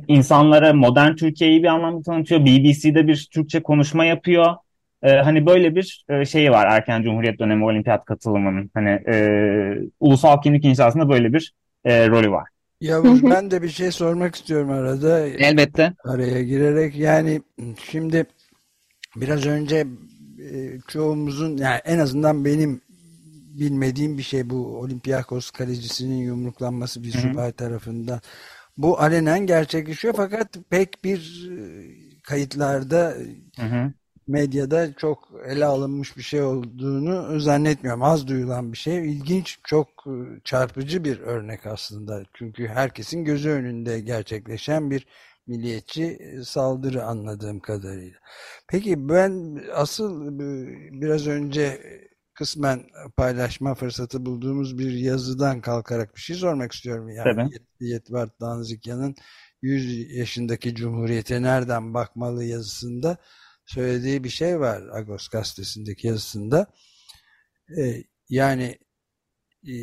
insanlara 0.07 0.73
modern 0.73 1.15
Türkiye'yi 1.15 1.63
bir 1.63 1.67
anlamda 1.67 2.01
tanıtıyor. 2.01 2.45
BBC'de 2.45 3.07
bir 3.07 3.29
Türkçe 3.33 3.63
konuşma 3.63 4.05
yapıyor. 4.05 4.55
E, 5.03 5.11
hani 5.11 5.45
böyle 5.45 5.75
bir 5.75 6.05
e, 6.09 6.25
şeyi 6.25 6.51
var 6.51 6.67
erken 6.67 7.01
Cumhuriyet 7.01 7.39
dönemi 7.39 7.65
olimpiyat 7.65 8.05
katılımının. 8.05 8.71
Hani 8.73 8.89
e, 8.89 9.15
ulusal 9.99 10.41
kimlik 10.41 10.65
inşasında 10.65 11.09
böyle 11.09 11.33
bir 11.33 11.53
e, 11.85 12.07
rolü 12.07 12.31
var. 12.31 12.49
Yavuz 12.81 13.23
ben 13.23 13.51
de 13.51 13.61
bir 13.61 13.69
şey 13.69 13.91
sormak 13.91 14.35
istiyorum 14.35 14.69
arada. 14.69 15.19
Elbette. 15.27 15.93
Araya 16.03 16.43
girerek 16.43 16.95
yani 16.95 17.41
şimdi 17.89 18.25
biraz 19.15 19.45
önce 19.45 19.87
e, 20.51 20.79
çoğumuzun 20.87 21.57
yani 21.57 21.79
en 21.85 21.99
azından 21.99 22.45
benim 22.45 22.81
bilmediğim 23.59 24.17
bir 24.17 24.23
şey 24.23 24.49
bu 24.49 24.79
Olympiakos 24.79 25.51
kalecisinin 25.51 26.17
yumruklanması 26.17 27.03
bir 27.03 27.11
subay 27.11 27.51
tarafından. 27.51 28.21
Bu 28.77 28.99
alenen 28.99 29.39
gerçekleşiyor 29.39 30.13
fakat 30.17 30.57
pek 30.69 31.03
bir 31.03 31.49
e, 31.51 31.61
kayıtlarda 32.23 33.13
hı 33.59 33.65
hı. 33.65 33.93
Medyada 34.27 34.93
çok 34.93 35.29
ele 35.45 35.65
alınmış 35.65 36.17
bir 36.17 36.21
şey 36.21 36.41
olduğunu 36.41 37.39
zannetmiyorum. 37.39 38.03
Az 38.03 38.27
duyulan 38.27 38.71
bir 38.73 38.77
şey. 38.77 39.11
İlginç, 39.11 39.59
çok 39.63 39.87
e, 40.07 40.13
çarpıcı 40.43 41.03
bir 41.03 41.19
örnek 41.19 41.65
aslında. 41.65 42.23
Çünkü 42.33 42.67
herkesin 42.67 43.23
gözü 43.25 43.49
önünde 43.49 43.99
gerçekleşen 43.99 44.91
bir 44.91 45.07
milliyetçi 45.47 46.03
e, 46.05 46.43
saldırı 46.43 47.03
anladığım 47.03 47.59
kadarıyla. 47.59 48.19
Peki 48.67 49.09
ben 49.09 49.63
asıl 49.73 50.39
biraz 51.01 51.27
önce 51.27 51.81
kısmen 52.33 52.83
paylaşma 53.17 53.75
fırsatı 53.75 54.25
bulduğumuz 54.25 54.77
bir 54.79 54.91
yazıdan 54.91 55.61
kalkarak 55.61 56.15
bir 56.15 56.21
şey 56.21 56.35
sormak 56.35 56.71
istiyorum. 56.71 57.09
Yani 57.09 57.49
Yetvart 57.79 58.41
Danzikyan'ın 58.41 59.15
100 59.61 60.15
yaşındaki 60.17 60.75
Cumhuriyete 60.75 61.41
nereden 61.41 61.93
bakmalı 61.93 62.43
yazısında 62.43 63.17
söylediği 63.65 64.23
bir 64.23 64.29
şey 64.29 64.59
var 64.59 64.83
Agos 64.93 65.27
gazetesindeki 65.27 66.07
yazısında. 66.07 66.67
Ee, 67.77 68.03
yani 68.29 68.77
e, 69.67 69.75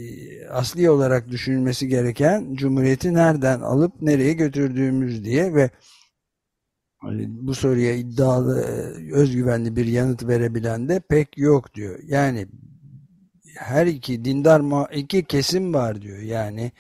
asli 0.47 0.91
olarak 0.91 1.29
düşünülmesi 1.29 1.89
gereken 1.89 2.55
Cumhuriyeti 2.55 3.15
nereden 3.15 3.61
alıp 3.61 4.03
nereye 4.03 4.33
götürdüğümüz 4.33 5.25
diye 5.25 5.55
ve 5.55 5.71
Hani 7.01 7.27
bu 7.29 7.55
soruya 7.55 7.95
iddialı, 7.95 8.61
e, 8.61 9.15
özgüvenli 9.15 9.77
bir 9.77 9.87
yanıt 9.87 10.27
verebilen 10.29 10.89
de 10.89 11.01
pek 11.01 11.39
yok 11.39 11.75
diyor. 11.75 11.99
Yani 12.03 12.49
her 13.59 13.87
iki 13.87 14.25
dindar 14.25 14.93
iki 14.95 15.25
kesim 15.25 15.75
var 15.75 16.03
diyor. 16.03 16.19
Yani 16.19 16.73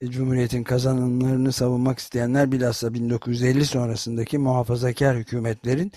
e, 0.00 0.06
Cumhuriyet'in 0.06 0.64
kazanımlarını 0.64 1.52
savunmak 1.52 1.98
isteyenler 1.98 2.52
bilhassa 2.52 2.94
1950 2.94 3.66
sonrasındaki 3.66 4.38
muhafazakar 4.38 5.16
hükümetlerin 5.16 5.92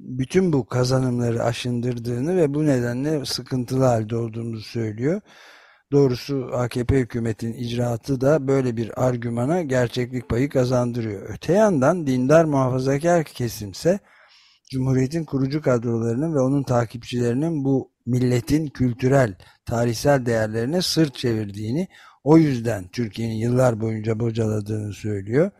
bütün 0.00 0.52
bu 0.52 0.66
kazanımları 0.66 1.44
aşındırdığını 1.44 2.36
ve 2.36 2.54
bu 2.54 2.66
nedenle 2.66 3.24
sıkıntılı 3.24 3.84
halde 3.84 4.16
olduğumuzu 4.16 4.62
söylüyor. 4.62 5.20
Doğrusu 5.92 6.50
AKP 6.52 6.98
hükümetin 6.98 7.52
icraatı 7.52 8.20
da 8.20 8.48
böyle 8.48 8.76
bir 8.76 9.06
argümana 9.06 9.62
gerçeklik 9.62 10.28
payı 10.28 10.48
kazandırıyor. 10.48 11.30
Öte 11.30 11.52
yandan 11.52 12.06
dindar 12.06 12.44
muhafazakar 12.44 13.24
kesimse 13.24 13.98
Cumhuriyet'in 14.70 15.24
kurucu 15.24 15.62
kadrolarının 15.62 16.34
ve 16.34 16.40
onun 16.40 16.62
takipçilerinin 16.62 17.64
bu 17.64 17.90
milletin 18.06 18.66
kültürel, 18.66 19.34
tarihsel 19.66 20.26
değerlerine 20.26 20.82
sırt 20.82 21.14
çevirdiğini, 21.14 21.88
o 22.24 22.38
yüzden 22.38 22.88
Türkiye'nin 22.88 23.34
yıllar 23.34 23.80
boyunca 23.80 24.20
bocaladığını 24.20 24.92
söylüyor. 24.92 25.50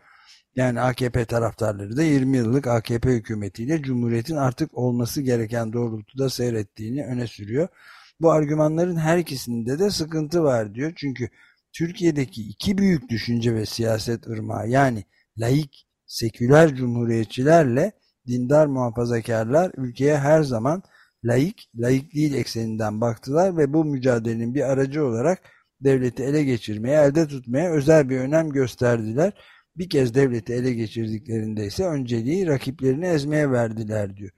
Yani 0.55 0.81
AKP 0.81 1.25
taraftarları 1.25 1.97
da 1.97 2.03
20 2.03 2.37
yıllık 2.37 2.67
AKP 2.67 3.09
hükümetiyle 3.09 3.81
Cumhuriyet'in 3.81 4.35
artık 4.35 4.77
olması 4.77 5.21
gereken 5.21 5.73
doğrultuda 5.73 6.29
seyrettiğini 6.29 7.05
öne 7.05 7.27
sürüyor. 7.27 7.67
Bu 8.19 8.31
argümanların 8.31 8.95
her 8.97 9.17
ikisinde 9.17 9.79
de 9.79 9.89
sıkıntı 9.89 10.43
var 10.43 10.75
diyor. 10.75 10.93
Çünkü 10.95 11.29
Türkiye'deki 11.73 12.41
iki 12.41 12.77
büyük 12.77 13.09
düşünce 13.09 13.55
ve 13.55 13.65
siyaset 13.65 14.27
ırmağı 14.27 14.69
yani 14.69 15.03
laik, 15.37 15.87
seküler 16.05 16.75
cumhuriyetçilerle 16.75 17.91
dindar 18.27 18.65
muhafazakarlar 18.65 19.71
ülkeye 19.77 20.17
her 20.17 20.43
zaman 20.43 20.83
laik, 21.23 21.69
laik 21.75 22.15
değil 22.15 22.33
ekseninden 22.33 23.01
baktılar 23.01 23.57
ve 23.57 23.73
bu 23.73 23.85
mücadelenin 23.85 24.55
bir 24.55 24.71
aracı 24.71 25.05
olarak 25.05 25.39
devleti 25.81 26.23
ele 26.23 26.43
geçirmeye, 26.43 27.01
elde 27.01 27.27
tutmaya 27.27 27.71
özel 27.71 28.09
bir 28.09 28.17
önem 28.17 28.49
gösterdiler. 28.49 29.33
Bir 29.77 29.89
kez 29.89 30.13
devleti 30.13 30.53
ele 30.53 30.73
geçirdiklerinde 30.73 31.65
ise 31.65 31.85
önceliği 31.85 32.47
rakiplerini 32.47 33.05
ezmeye 33.05 33.51
verdiler 33.51 34.17
diyor 34.17 34.31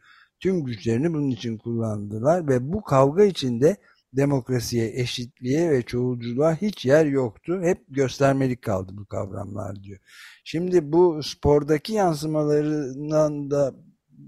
tüm 0.44 0.64
güçlerini 0.64 1.14
bunun 1.14 1.30
için 1.30 1.58
kullandılar 1.58 2.48
ve 2.48 2.74
bu 2.74 2.82
kavga 2.82 3.24
içinde 3.24 3.78
demokrasiye, 4.14 5.00
eşitliğe 5.00 5.72
ve 5.72 5.82
çoğulculuğa 5.82 6.56
hiç 6.56 6.86
yer 6.86 7.06
yoktu. 7.06 7.60
Hep 7.62 7.78
göstermelik 7.90 8.62
kaldı 8.62 8.92
bu 8.98 9.06
kavramlar 9.06 9.84
diyor. 9.84 10.00
Şimdi 10.44 10.92
bu 10.92 11.24
spordaki 11.24 11.94
yansımalarından 11.94 13.52
da 13.52 13.74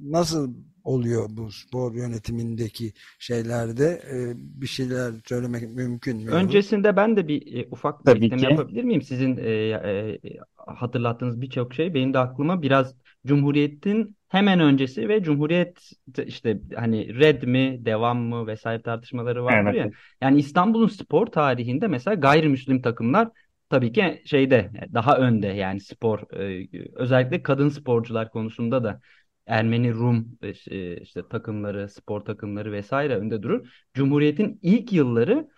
nasıl 0.02 0.54
oluyor 0.86 1.26
bu 1.30 1.52
spor 1.52 1.94
yönetimindeki 1.94 2.94
şeylerde 3.20 4.02
e, 4.12 4.16
bir 4.36 4.68
şeyler 4.68 5.12
söylemek 5.26 5.70
mümkün 5.70 6.18
mü? 6.18 6.32
Öncesinde 6.32 6.96
ben 6.96 7.18
de 7.18 7.28
bir 7.28 7.64
e, 7.64 7.68
ufak 7.72 8.06
bir 8.06 8.22
ekleme 8.22 8.42
yapabilir 8.42 8.84
miyim? 8.84 9.02
Sizin 9.02 9.38
e, 9.38 9.50
e, 9.70 10.20
hatırlattığınız 10.56 11.42
birçok 11.42 11.74
şey 11.74 11.94
benim 11.94 12.14
de 12.14 12.20
aklıma 12.20 12.62
biraz 12.62 12.96
Cumhuriyet'in 13.26 14.16
hemen 14.30 14.60
öncesi 14.60 15.10
ve 15.10 15.24
Cumhuriyet 15.24 15.92
işte 16.26 16.60
hani 16.76 17.20
red 17.20 17.44
mi 17.44 17.86
devam 17.86 18.18
mı 18.18 18.48
vesaire 18.48 18.82
tartışmaları 18.82 19.44
vardır 19.44 19.74
evet. 19.74 19.86
ya. 19.86 19.92
Yani 20.22 20.40
İstanbul'un 20.40 20.88
spor 20.88 21.28
tarihinde 21.28 21.88
mesela 21.88 22.16
gayrimüslim 22.16 22.82
takımlar 22.82 23.30
tabii 23.70 23.92
ki 23.92 24.22
şeyde 24.26 24.72
daha 24.94 25.18
önde 25.18 25.48
yani 25.48 25.80
spor 25.80 26.34
e, 26.40 26.68
özellikle 26.94 27.44
kadın 27.44 27.70
sporcular 27.70 28.30
konusunda 28.30 28.84
da 28.84 29.00
Ermeni 29.48 29.94
Rum 29.94 30.38
e, 30.72 30.98
işte 31.02 31.28
takımları 31.30 31.90
spor 31.90 32.22
takımları 32.22 32.72
vesaire 32.72 33.16
önde 33.16 33.44
durur. 33.44 33.86
Cumhuriyet'in 33.94 34.60
ilk 34.62 34.94
yılları 34.94 35.50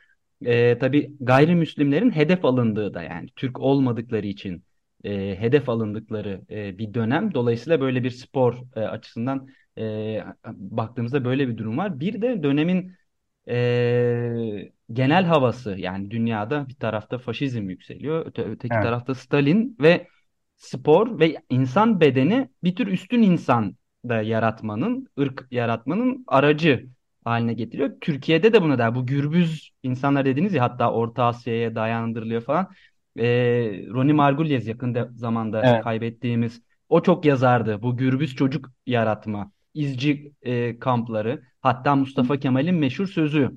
e, 0.45 0.77
tabii 0.79 1.15
gayrimüslimlerin 1.19 2.11
hedef 2.11 2.45
alındığı 2.45 2.93
da 2.93 3.03
yani 3.03 3.29
Türk 3.35 3.59
olmadıkları 3.59 4.27
için 4.27 4.63
e, 5.03 5.35
hedef 5.39 5.69
alındıkları 5.69 6.41
e, 6.49 6.77
bir 6.77 6.93
dönem. 6.93 7.33
Dolayısıyla 7.33 7.81
böyle 7.81 8.03
bir 8.03 8.09
spor 8.09 8.63
e, 8.75 8.79
açısından 8.79 9.47
e, 9.77 10.23
baktığımızda 10.47 11.25
böyle 11.25 11.47
bir 11.47 11.57
durum 11.57 11.77
var. 11.77 11.99
Bir 11.99 12.21
de 12.21 12.43
dönemin 12.43 12.95
e, 13.49 14.71
genel 14.93 15.25
havası 15.25 15.75
yani 15.77 16.11
dünyada 16.11 16.67
bir 16.67 16.75
tarafta 16.75 17.17
faşizm 17.17 17.69
yükseliyor, 17.69 18.25
öte, 18.25 18.43
öteki 18.43 18.73
evet. 18.73 18.83
tarafta 18.83 19.15
Stalin 19.15 19.77
ve 19.79 20.07
spor 20.57 21.19
ve 21.19 21.35
insan 21.49 22.01
bedeni 22.01 22.49
bir 22.63 22.75
tür 22.75 22.87
üstün 22.87 23.21
insan 23.21 23.75
da 24.09 24.21
yaratmanın, 24.21 25.07
ırk 25.19 25.47
yaratmanın 25.51 26.23
aracı 26.27 26.87
haline 27.23 27.53
getiriyor. 27.53 27.91
Türkiye'de 28.01 28.53
de 28.53 28.61
buna 28.61 28.79
da 28.79 28.95
bu 28.95 29.05
gürbüz 29.05 29.71
insanlar 29.83 30.25
dediniz 30.25 30.53
ya 30.53 30.63
hatta 30.63 30.91
Orta 30.91 31.23
Asya'ya 31.23 31.75
dayandırılıyor 31.75 32.41
falan 32.41 32.67
e, 33.17 33.25
Ronnie 33.93 34.13
Margulies 34.13 34.67
yakın 34.67 34.95
de, 34.95 35.09
zamanda 35.15 35.61
evet. 35.65 35.83
kaybettiğimiz 35.83 36.61
o 36.89 37.01
çok 37.01 37.25
yazardı. 37.25 37.81
Bu 37.81 37.97
gürbüz 37.97 38.35
çocuk 38.35 38.71
yaratma, 38.85 39.51
izci 39.73 40.31
e, 40.41 40.79
kampları. 40.79 41.41
Hatta 41.61 41.95
Mustafa 41.95 42.37
Kemal'in 42.37 42.75
meşhur 42.75 43.07
sözü. 43.07 43.51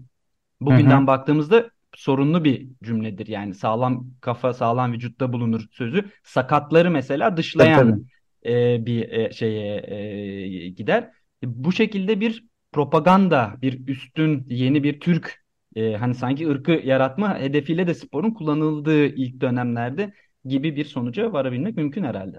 Bugünden 0.61 0.99
Hı-hı. 0.99 1.07
baktığımızda 1.07 1.71
sorunlu 1.95 2.45
bir 2.45 2.69
cümledir. 2.83 3.27
Yani 3.27 3.55
sağlam 3.55 4.07
kafa 4.21 4.53
sağlam 4.53 4.93
vücutta 4.93 5.33
bulunur 5.33 5.67
sözü. 5.73 6.05
Sakatları 6.25 6.91
mesela 6.91 7.37
dışlayan 7.37 8.07
e, 8.47 8.87
bir 8.87 9.09
e, 9.11 9.33
şeye 9.33 9.77
e, 9.77 10.69
gider. 10.69 11.11
Bu 11.45 11.73
şekilde 11.73 12.21
bir 12.21 12.45
propaganda, 12.73 13.55
bir 13.63 13.89
üstün 13.89 14.47
yeni 14.49 14.83
bir 14.83 15.01
Türk 15.01 15.45
e, 15.77 15.97
hani 15.97 16.15
sanki 16.15 16.49
ırkı 16.49 16.73
yaratma 16.73 17.39
hedefiyle 17.39 17.87
de 17.87 17.95
sporun 17.95 18.31
kullanıldığı 18.31 19.07
ilk 19.07 19.41
dönemlerde 19.41 20.13
gibi 20.45 20.77
bir 20.77 20.85
sonuca 20.85 21.33
varabilmek 21.33 21.77
mümkün 21.77 22.05
herhalde. 22.05 22.37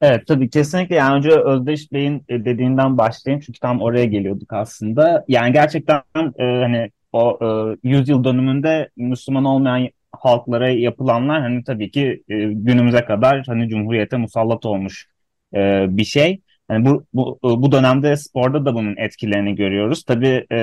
Evet 0.00 0.26
tabii 0.26 0.50
kesinlikle 0.50 0.96
yani 0.96 1.16
önce 1.16 1.30
Özdeş 1.30 1.92
Bey'in 1.92 2.24
e, 2.28 2.44
dediğinden 2.44 2.98
başlayayım 2.98 3.42
çünkü 3.46 3.60
tam 3.60 3.80
oraya 3.82 4.04
geliyorduk 4.04 4.52
aslında. 4.52 5.24
Yani 5.28 5.52
gerçekten 5.52 6.02
e, 6.16 6.44
hani 6.44 6.90
o 7.12 7.38
e, 7.42 7.76
yüzyıl 7.88 8.24
dönümünde 8.24 8.90
Müslüman 8.96 9.44
olmayan 9.44 9.88
halklara 10.12 10.68
yapılanlar 10.70 11.40
hani 11.42 11.64
tabii 11.64 11.90
ki 11.90 12.22
e, 12.28 12.34
günümüze 12.44 13.04
kadar 13.04 13.44
hani 13.46 13.68
Cumhuriyete 13.68 14.16
musallat 14.16 14.66
olmuş 14.66 15.08
e, 15.54 15.86
bir 15.88 16.04
şey. 16.04 16.40
Yani 16.70 16.86
bu, 16.86 17.06
bu, 17.14 17.38
bu 17.42 17.72
dönemde 17.72 18.16
sporda 18.16 18.64
da 18.66 18.74
bunun 18.74 18.96
etkilerini 18.96 19.54
görüyoruz. 19.54 20.04
Tabii 20.04 20.46
e, 20.52 20.56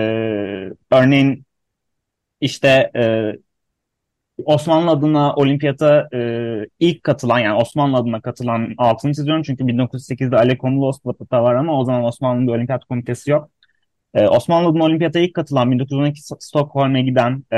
örneğin 0.91 1.45
işte 2.41 2.91
e, 2.95 3.33
Osmanlı 4.45 4.91
adına 4.91 5.35
olimpiyata 5.35 6.09
e, 6.13 6.19
ilk 6.79 7.03
katılan 7.03 7.39
yani 7.39 7.57
Osmanlı 7.57 7.97
adına 7.97 8.21
katılan 8.21 8.73
altını 8.77 9.13
çiziyorum 9.13 9.43
çünkü 9.43 9.67
1908'de 9.67 10.37
Ale 10.37 10.57
Komulos 10.57 10.99
var 11.31 11.55
ama 11.55 11.79
o 11.79 11.85
zaman 11.85 12.03
Osmanlı'nın 12.03 12.47
bir 12.47 12.53
olimpiyat 12.53 12.85
komitesi 12.85 13.31
yok. 13.31 13.49
Ee, 14.13 14.27
Osmanlı'nın 14.27 14.79
olimpiyata 14.79 15.19
ilk 15.19 15.33
katılan 15.33 15.71
1912 15.71 16.21
Stockholm'e 16.21 17.01
giden 17.01 17.43
e, 17.51 17.57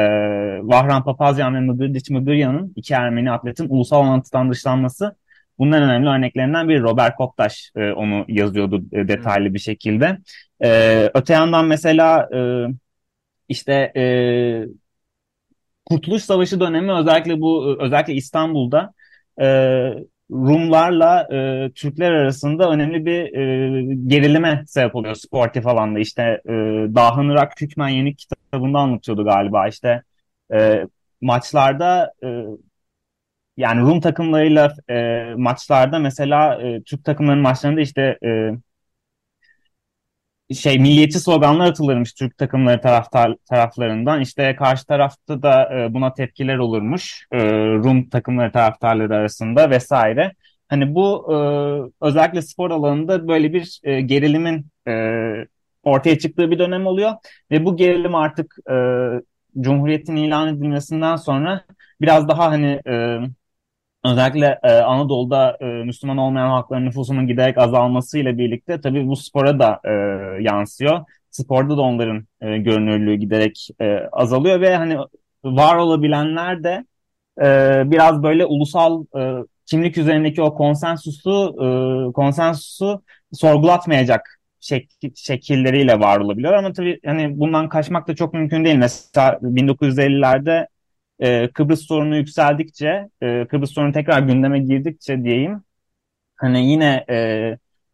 Vahran 0.64 1.04
Papazyan 1.04 1.56
ve 1.56 1.60
Mıgırdiç 1.60 2.10
Mıgıryan'ın 2.10 2.74
iki 2.76 2.94
Ermeni 2.94 3.32
atletin 3.32 3.70
ulusal 3.70 4.02
anlatıdan 4.02 4.52
dışlanması 4.52 5.16
bunların 5.60 5.90
önemli 5.90 6.10
örneklerinden 6.10 6.70
biri. 6.70 6.82
Robert 6.82 7.16
Koptaş 7.16 7.72
e, 7.76 7.92
onu 7.92 8.26
yazıyordu 8.28 8.84
e, 8.92 9.08
detaylı 9.08 9.54
bir 9.54 9.60
şekilde. 9.60 10.18
E, 10.64 11.12
öte 11.14 11.34
yandan 11.34 11.66
mesela 11.66 12.30
e, 12.36 12.40
işte 13.50 13.92
e, 13.96 14.04
Kurtuluş 15.86 16.24
Savaşı 16.24 16.60
dönemi 16.60 16.94
özellikle 16.94 17.42
bu 17.42 17.78
özellikle 17.80 18.14
İstanbul'da 18.14 18.94
e, 19.42 19.46
Rumlarla 20.32 21.28
e, 21.32 21.72
Türkler 21.72 22.12
arasında 22.12 22.70
önemli 22.70 23.06
bir 23.06 23.34
e, 23.36 23.96
gerilime 24.08 24.64
sebep 24.68 24.96
oluyor 24.96 25.16
sportif 25.16 25.68
alanda. 25.68 26.00
İşte 26.00 26.24
e, 26.46 26.52
Dahın 26.96 27.30
Irak 27.30 27.62
Hükmen 27.62 27.90
Yenik 27.90 28.20
kitabında 28.20 28.80
anlatıyordu 28.80 29.26
galiba. 29.26 29.68
İşte 29.68 30.04
e, 30.54 30.86
maçlarda 31.22 32.14
e, 32.24 32.28
yani 33.58 33.82
Rum 33.82 34.02
takımlarıyla 34.02 34.74
e, 34.90 35.24
maçlarda 35.38 36.00
mesela 36.00 36.62
e, 36.62 36.84
Türk 36.84 37.06
takımlarının 37.06 37.44
maçlarında 37.44 37.82
işte 37.82 38.18
e, 38.26 38.52
şey 40.54 40.80
milliyetçi 40.80 41.20
sloganlar 41.20 41.68
atılırmış 41.68 42.14
Türk 42.14 42.38
takımları 42.38 42.82
taraftar 42.82 43.36
taraflarından. 43.50 44.22
İşte 44.22 44.56
karşı 44.56 44.86
tarafta 44.86 45.42
da 45.42 45.80
e, 45.80 45.94
buna 45.94 46.14
tepkiler 46.14 46.58
olurmuş 46.58 47.28
e, 47.32 47.40
Rum 47.66 48.10
takımları 48.10 48.52
taraftarları 48.52 49.16
arasında 49.16 49.70
vesaire. 49.70 50.34
Hani 50.70 50.96
bu 50.96 51.34
e, 51.34 51.36
özellikle 52.06 52.42
spor 52.42 52.72
alanında 52.72 53.28
böyle 53.28 53.54
bir 53.54 53.80
e, 53.84 54.02
gerilimin 54.02 54.66
e, 54.88 54.92
ortaya 55.84 56.20
çıktığı 56.20 56.52
bir 56.52 56.60
dönem 56.60 56.86
oluyor 56.86 57.12
ve 57.52 57.66
bu 57.66 57.78
gerilim 57.78 58.16
artık 58.16 58.56
e, 58.70 58.76
Cumhuriyet'in 59.62 60.16
ilan 60.16 60.48
edilmesinden 60.48 61.16
sonra 61.16 61.66
biraz 62.02 62.28
daha 62.28 62.52
hani 62.52 62.82
e, 62.88 63.20
özellikle 64.06 64.60
e, 64.64 64.72
Anadolu'da 64.72 65.58
e, 65.62 65.66
Müslüman 65.66 66.18
olmayan 66.18 66.50
halkların 66.50 66.86
nüfusunun 66.86 67.28
giderek 67.28 67.58
azalmasıyla 67.58 68.38
birlikte 68.38 68.82
tabii 68.82 69.08
bu 69.08 69.16
spora 69.16 69.60
da 69.60 69.80
e, 69.86 69.92
yansıyor. 70.44 71.00
Sporda 71.32 71.78
da 71.78 71.82
onların 71.82 72.28
e, 72.42 72.58
görünürlüğü 72.58 73.16
giderek 73.16 73.68
e, 73.82 73.98
azalıyor 74.12 74.62
ve 74.62 74.76
hani 74.76 74.98
var 75.44 75.76
olabilenler 75.76 76.64
de 76.64 76.86
e, 77.42 77.44
biraz 77.92 78.24
böyle 78.24 78.46
ulusal 78.46 79.06
e, 79.18 79.46
kimlik 79.66 79.98
üzerindeki 79.98 80.42
o 80.42 80.54
konsensusu 80.56 81.56
e, 82.10 82.14
konsensusu 82.14 83.04
sorgulatmayacak 83.34 84.42
şek 84.60 84.90
şekilleriyle 85.16 86.00
var 86.00 86.20
olabiliyor 86.20 86.54
ama 86.54 86.74
tabii 86.74 87.00
hani 87.06 87.40
bundan 87.40 87.70
kaçmak 87.70 88.08
da 88.08 88.16
çok 88.16 88.34
mümkün 88.34 88.66
değil. 88.66 88.76
Mesela 88.76 89.40
1950'lerde 89.42 90.68
e, 91.22 91.50
Kıbrıs 91.54 91.88
sorunu 91.88 92.16
yükseldikçe, 92.16 93.10
e, 93.22 93.48
Kıbrıs 93.48 93.72
sorunu 93.74 93.94
tekrar 93.94 94.22
gündeme 94.22 94.60
girdikçe 94.60 95.24
diyeyim, 95.24 95.64
hani 96.36 96.72
yine 96.72 97.06
e, 97.10 97.18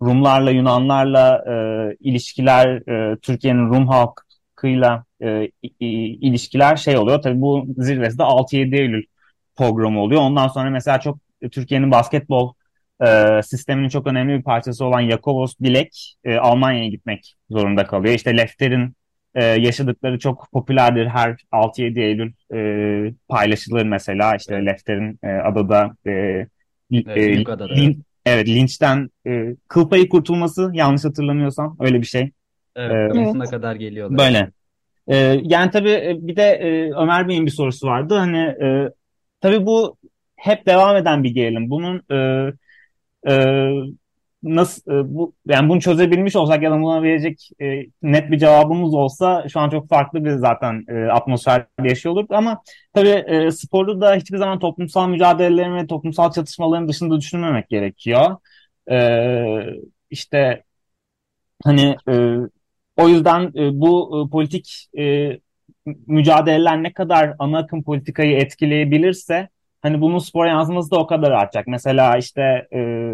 Rumlarla, 0.02 0.52
Yunanlarla 0.52 1.44
e, 1.48 1.96
ilişkiler, 2.00 2.84
Türkiye'nin 3.22 3.70
Rum 3.70 3.88
halkıyla 3.88 5.06
ilişkiler 5.80 6.76
şey 6.76 6.98
oluyor. 6.98 7.22
Tabii 7.22 7.42
bu 7.42 7.66
zirvesi 7.78 8.20
de 8.20 8.24
6-7 8.24 8.76
Eylül 8.76 9.04
programı 9.56 10.02
oluyor. 10.02 10.22
Ondan 10.22 10.48
sonra 10.48 10.70
mesela 10.70 11.00
çok 11.00 11.20
Türkiye'nin 11.52 11.92
basketbol 11.92 12.54
sisteminin 13.44 13.90
çok 13.90 14.08
önemli 14.08 14.38
bir 14.38 14.44
parçası 14.44 14.86
olan 14.86 15.02
Yakovos 15.02 15.56
Dilek 15.64 16.16
Almanya'ya 16.40 16.90
gitmek 16.90 17.36
zorunda 17.50 17.88
kalıyor. 17.88 18.14
İşte 18.16 18.38
Lefter'in 18.38 18.96
e, 19.38 19.44
yaşadıkları 19.44 20.20
çok 20.20 20.48
popülerdir. 20.52 21.06
Her 21.06 21.36
6-7 21.52 22.00
Eylül 22.00 22.32
e, 22.54 23.14
paylaşılır 23.28 23.86
mesela. 23.86 24.36
İşte 24.36 24.66
Lefter'in 24.66 25.20
e, 25.24 25.28
adada 25.28 25.96
e, 26.06 26.12
evet, 26.12 27.48
e, 27.48 27.52
adada. 27.52 27.74
Lin, 27.74 28.04
evet 28.26 28.48
linçten 28.48 29.10
e, 29.28 29.56
kıl 29.68 29.90
payı 29.90 30.10
kurtulması 30.10 30.72
yanlış 30.74 31.06
hatırlamıyorsam 31.06 31.78
öyle 31.80 32.02
bir 32.02 32.08
şey. 32.08 32.32
Evet, 32.76 33.16
ee, 33.16 33.20
evet. 33.20 33.50
kadar 33.50 33.76
geliyorlar. 33.76 34.18
Böyle. 34.18 34.52
E, 35.08 35.42
yani 35.44 35.72
tabii 35.72 35.92
e, 35.92 36.18
bir 36.22 36.36
de 36.36 36.44
e, 36.44 36.92
Ömer 36.94 37.28
Bey'in 37.28 37.46
bir 37.46 37.52
sorusu 37.52 37.88
vardı. 37.88 38.16
Hani 38.16 38.38
e, 38.38 38.90
tabii 39.42 39.66
bu 39.66 39.98
hep 40.36 40.66
devam 40.66 40.96
eden 40.96 41.24
bir 41.24 41.30
gerilim. 41.30 41.70
Bunun 41.70 42.02
e, 42.12 42.18
e, 43.30 43.34
nasıl 44.44 44.92
e, 44.92 45.16
bu 45.16 45.34
yani 45.48 45.70
bunu 45.70 45.82
çözebilmiş 45.82 46.36
olsak 46.36 46.64
ya 46.64 46.72
da 46.72 46.82
buna 46.82 47.04
verecek 47.04 47.50
e, 47.62 47.86
net 48.02 48.32
bir 48.32 48.38
cevabımız 48.38 48.94
olsa 48.94 49.50
şu 49.50 49.60
an 49.60 49.70
çok 49.70 49.90
farklı 49.90 50.26
bir 50.26 50.32
zaten 50.32 50.86
e, 50.90 51.06
atmosferde 51.06 51.68
yaşıyor 51.84 52.14
olurduk 52.16 52.32
ama 52.32 52.62
tabii 52.94 53.10
e, 53.10 53.52
sporu 53.52 54.02
da 54.02 54.16
hiçbir 54.16 54.38
zaman 54.38 54.60
toplumsal 54.60 55.10
mücadelelerin 55.10 55.76
ve 55.76 55.88
toplumsal 55.88 56.32
çatışmaların 56.32 56.88
dışında 56.88 57.18
düşünmemek 57.18 57.70
gerekiyor. 57.70 58.38
E, 58.92 58.98
işte 60.10 60.64
hani 61.64 61.96
e, 62.10 62.38
o 62.98 63.08
yüzden 63.10 63.42
e, 63.56 63.80
bu 63.82 64.26
e, 64.28 64.32
politik 64.32 64.88
e, 64.98 65.32
mücadeleler 66.08 66.84
ne 66.84 66.94
kadar 66.94 67.36
ana 67.40 67.58
akım 67.60 67.84
politikayı 67.84 68.38
etkileyebilirse 68.38 69.50
hani 69.82 70.02
bunun 70.02 70.20
spora 70.20 70.50
yansıması 70.50 70.92
da 70.92 71.00
o 71.00 71.08
kadar 71.08 71.32
artacak. 71.32 71.68
Mesela 71.68 72.18
işte 72.18 72.68
e, 72.74 73.14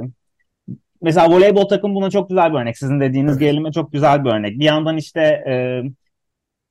mesela 1.04 1.30
voleybol 1.30 1.68
takım 1.68 1.96
buna 1.96 2.10
çok 2.10 2.30
güzel 2.30 2.54
bir 2.54 2.60
örnek. 2.60 2.78
Sizin 2.78 3.00
dediğiniz 3.00 3.38
gerilime 3.38 3.72
çok 3.72 3.92
güzel 3.92 4.26
bir 4.26 4.30
örnek. 4.30 4.60
Bir 4.60 4.66
yandan 4.66 4.98
işte 4.98 5.22
e, 5.22 5.84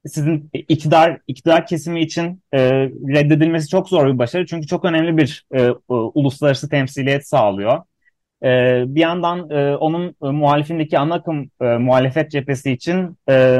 sizin 0.08 0.50
iktidar 0.52 1.20
iktidar 1.26 1.66
kesimi 1.66 2.00
için 2.02 2.42
e, 2.52 2.70
reddedilmesi 2.88 3.68
çok 3.68 3.88
zor 3.88 4.06
bir 4.06 4.18
başarı. 4.18 4.46
Çünkü 4.46 4.66
çok 4.66 4.84
önemli 4.84 5.16
bir 5.16 5.46
e, 5.54 5.70
uluslararası 5.88 6.68
temsiliyet 6.68 7.28
sağlıyor. 7.28 7.82
E, 8.44 8.48
bir 8.86 9.00
yandan 9.00 9.50
e, 9.50 9.76
onun 9.76 10.08
e, 10.08 10.26
muhalifindeki 10.26 10.98
ana 10.98 11.14
akım 11.14 11.50
e, 11.60 11.64
muhalefet 11.64 12.30
cephesi 12.30 12.72
için 12.72 13.18
e, 13.30 13.58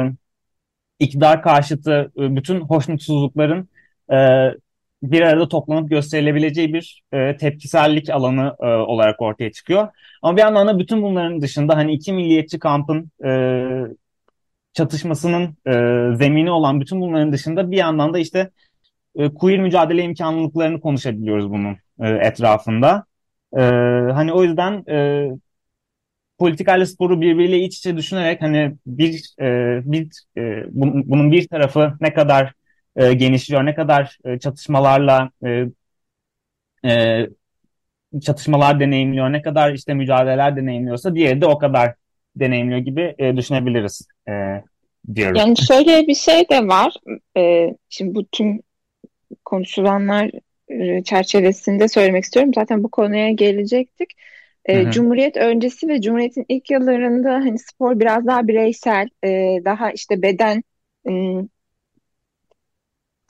iktidar 0.99 1.41
karşıtı 1.41 2.11
e, 2.17 2.35
bütün 2.35 2.61
hoşnutsuzlukların 2.61 3.69
e, 4.13 4.17
bir 5.03 5.21
arada 5.21 5.47
toplanıp 5.49 5.89
gösterilebileceği 5.89 6.73
bir 6.73 7.03
e, 7.13 7.37
tepkisellik 7.37 8.09
alanı 8.09 8.55
e, 8.59 8.65
olarak 8.65 9.21
ortaya 9.21 9.51
çıkıyor. 9.51 9.87
Ama 10.21 10.37
bir 10.37 10.41
yandan 10.41 10.67
da 10.67 10.79
bütün 10.79 11.03
bunların 11.03 11.41
dışında 11.41 11.77
hani 11.77 11.93
iki 11.93 12.13
milliyetçi 12.13 12.59
kampın 12.59 13.11
e, 13.25 13.31
çatışmasının 14.73 15.57
e, 15.67 16.15
zemini 16.17 16.51
olan 16.51 16.81
bütün 16.81 17.01
bunların 17.01 17.31
dışında 17.33 17.71
bir 17.71 17.77
yandan 17.77 18.13
da 18.13 18.19
işte 18.19 18.49
e, 19.15 19.33
queer 19.33 19.59
mücadele 19.59 20.03
imkanlılıklarını 20.03 20.81
konuşabiliyoruz 20.81 21.49
bunun 21.49 21.77
e, 21.99 22.09
etrafında. 22.09 23.05
E, 23.57 23.61
hani 24.13 24.33
o 24.33 24.43
yüzden 24.43 24.83
e, 24.89 25.29
politikayla 26.37 26.85
sporu 26.85 27.21
birbiriyle 27.21 27.59
iç 27.59 27.77
içe 27.77 27.97
düşünerek 27.97 28.41
hani 28.41 28.75
bir 28.85 29.33
e, 29.41 29.81
bir 29.85 30.09
e, 30.37 30.63
bunun 31.09 31.31
bir 31.31 31.47
tarafı 31.47 31.93
ne 32.01 32.13
kadar 32.13 32.53
e, 32.95 33.13
genişliyor, 33.13 33.65
ne 33.65 33.75
kadar 33.75 34.17
e, 34.25 34.39
çatışmalarla 34.39 35.29
e, 35.45 35.65
e, 36.85 37.27
çatışmalar 38.21 38.79
deneyimliyor, 38.79 39.33
ne 39.33 39.41
kadar 39.41 39.73
işte 39.73 39.93
mücadeleler 39.93 40.55
deneyimliyorsa 40.55 41.15
diğeri 41.15 41.41
de 41.41 41.45
o 41.45 41.57
kadar 41.57 41.93
deneyimliyor 42.35 42.79
gibi 42.79 43.15
e, 43.17 43.37
düşünebiliriz 43.37 44.07
e, 44.27 44.31
diyorum. 45.15 45.35
Yani 45.35 45.57
şöyle 45.57 46.07
bir 46.07 46.15
şey 46.15 46.49
de 46.49 46.67
var. 46.67 46.93
E, 47.37 47.73
şimdi 47.89 48.15
bu 48.15 48.25
tüm 48.25 48.59
konuşulanlar 49.45 50.31
e, 50.67 51.03
çerçevesinde 51.03 51.87
söylemek 51.87 52.23
istiyorum. 52.23 52.51
Zaten 52.55 52.83
bu 52.83 52.91
konuya 52.91 53.31
gelecektik. 53.31 54.09
E, 54.65 54.91
Cumhuriyet 54.91 55.37
öncesi 55.37 55.87
ve 55.87 56.01
Cumhuriyet'in 56.01 56.45
ilk 56.49 56.69
yıllarında 56.69 57.33
hani 57.33 57.59
spor 57.59 57.99
biraz 57.99 58.27
daha 58.27 58.47
bireysel, 58.47 59.09
e, 59.23 59.29
daha 59.65 59.91
işte 59.91 60.21
beden 60.21 60.63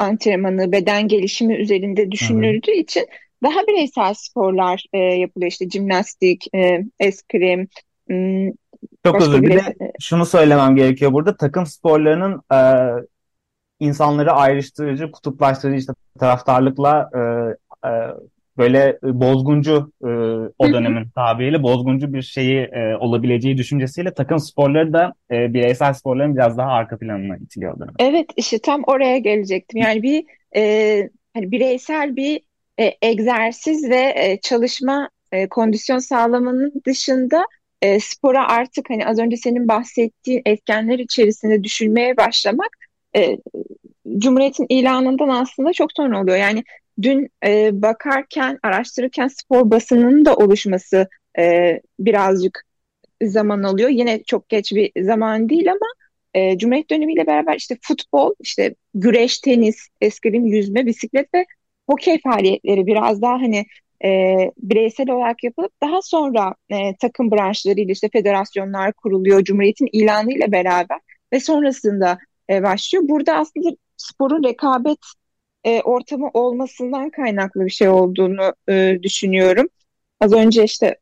antrenmanı, 0.04 0.72
beden 0.72 1.08
gelişimi 1.08 1.56
üzerinde 1.56 2.12
düşünüldüğü 2.12 2.72
Hı-hı. 2.72 2.80
için 2.80 3.08
daha 3.44 3.68
bireysel 3.68 4.14
sporlar 4.14 4.86
e, 4.94 4.98
yapılıyor. 4.98 5.52
İşte 5.52 5.70
jimnastik, 5.70 6.56
e, 6.56 6.84
eskrim. 7.00 7.68
Çok 9.06 9.22
özür 9.22 9.42
bir 9.42 9.50
de 9.50 9.76
şunu 10.00 10.26
söylemem 10.26 10.76
gerekiyor 10.76 11.14
burada. 11.14 11.38
Takım 11.38 11.66
sporlarının 11.66 12.42
e, 12.54 12.60
insanları 13.80 14.32
ayrıştırıcı, 14.32 15.12
kutuplaştırıcı 15.12 15.80
işte 15.80 15.94
taraftarlıkla 16.20 17.10
e, 17.16 17.20
e, 17.88 17.92
böyle 18.58 18.80
e, 18.80 19.20
bozguncu 19.20 19.92
e, 20.04 20.08
o 20.58 20.74
dönemin 20.74 21.10
tabiriyle 21.16 21.64
bozguncu 21.64 22.14
bir 22.14 22.22
şeyi 22.22 22.60
e, 22.60 22.96
olabileceği 23.00 23.58
düşüncesiyle 23.58 24.14
takım 24.14 24.40
sporları 24.40 24.94
da 24.94 25.14
e, 25.32 25.54
bireysel 25.54 25.94
sporların 25.94 26.36
biraz 26.36 26.58
daha 26.58 26.70
arka 26.70 26.98
planına 26.98 27.38
itiliyor 27.38 27.80
dönem. 27.80 27.94
Evet 28.00 28.30
işte 28.38 28.60
tam 28.60 28.84
oraya 28.84 29.18
gelecektim. 29.18 29.82
Yani 29.82 30.04
bir 30.04 30.26
e, 30.56 31.10
hani 31.34 31.52
bireysel 31.52 32.16
bir 32.16 32.42
e, 32.80 32.94
egzersiz 33.02 33.90
ve 33.90 34.14
e, 34.16 34.40
çalışma 34.42 35.10
e, 35.32 35.50
kondisyon 35.50 36.00
sağlamanın 36.00 36.82
dışında 36.86 37.46
e, 37.82 38.00
spora 38.00 38.48
artık 38.48 38.90
hani 38.90 39.08
az 39.08 39.20
önce 39.20 39.38
senin 39.38 39.68
bahsettiğin 39.68 40.42
etkenler 40.46 41.00
içerisinde 41.00 41.64
düşünmeye 41.64 42.18
başlamak 42.18 42.70
e, 43.16 43.38
Cumhuriyet'in 44.18 44.66
ilanından 44.70 45.30
aslında 45.30 45.74
çok 45.74 45.92
sonra 45.92 46.22
oluyor. 46.22 46.38
Yani 46.38 46.64
dün 47.02 47.30
e, 47.46 47.82
bakarken, 47.82 48.60
araştırırken 48.64 49.28
spor 49.28 49.72
basınının 49.72 50.26
da 50.26 50.36
oluşması 50.36 51.08
e, 51.40 51.80
birazcık 52.00 52.64
zaman 53.24 53.64
alıyor. 53.64 53.90
Yine 53.90 54.24
çok 54.24 54.50
geç 54.50 54.72
bir 54.72 55.04
zaman 55.04 55.50
değil 55.50 55.72
ama 55.72 55.88
e, 56.34 56.58
Cumhuriyet 56.58 56.90
dönemiyle 56.90 57.28
beraber 57.28 57.56
işte 57.56 57.78
futbol, 57.82 58.34
işte 58.40 58.76
güreş, 58.94 59.40
tenis, 59.40 59.88
eskrim, 60.02 60.46
yüzme, 60.46 60.86
bisiklet 60.86 61.34
ve 61.34 61.46
hokey 61.90 62.20
faaliyetleri 62.22 62.86
biraz 62.86 63.22
daha 63.22 63.34
hani 63.34 63.66
e, 64.06 64.38
bireysel 64.58 65.10
olarak 65.10 65.44
yapılıp 65.44 65.72
daha 65.84 66.02
sonra 66.02 66.56
e, 66.70 66.96
takım 67.02 67.32
branşlarıyla 67.32 67.92
işte 67.92 68.10
federasyonlar 68.14 68.94
kuruluyor 68.94 69.44
Cumhuriyet'in 69.44 69.90
ilanıyla 69.92 70.52
beraber 70.52 71.00
ve 71.34 71.40
sonrasında 71.40 72.18
e, 72.50 72.64
başlıyor. 72.64 73.04
Burada 73.08 73.34
aslında 73.38 73.70
sporun 73.98 74.44
rekabet 74.44 74.98
e, 75.64 75.82
ortamı 75.82 76.30
olmasından 76.34 77.10
kaynaklı 77.10 77.66
bir 77.66 77.72
şey 77.72 77.90
olduğunu 77.90 78.54
e, 78.70 79.00
düşünüyorum. 79.04 79.70
Az 80.20 80.34
önce 80.34 80.64
işte 80.64 80.98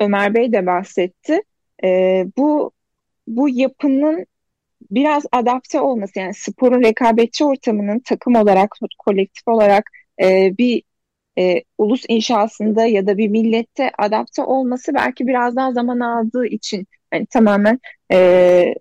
Ömer 0.00 0.34
Bey 0.34 0.52
de 0.52 0.66
bahsetti. 0.66 1.42
E, 1.84 1.88
bu 2.36 2.72
bu 3.26 3.48
yapının 3.48 4.26
biraz 4.90 5.24
adapte 5.32 5.80
olması 5.80 6.18
yani 6.18 6.34
sporun 6.34 6.82
rekabetçi 6.82 7.44
ortamının 7.44 7.98
takım 8.00 8.34
olarak, 8.36 8.76
kolektif 8.98 9.48
olarak 9.48 9.90
e, 10.22 10.58
bir 10.58 10.82
e, 11.38 11.62
ulus 11.78 12.04
inşasında 12.08 12.86
ya 12.86 13.06
da 13.06 13.18
bir 13.18 13.28
millette 13.28 13.90
adapte 13.98 14.42
olması 14.42 14.94
belki 14.94 15.26
biraz 15.26 15.56
daha 15.56 15.72
zaman 15.72 16.00
aldığı 16.00 16.46
için 16.46 16.86
yani 17.12 17.26
tamamen 17.26 17.80
e, 18.12 18.74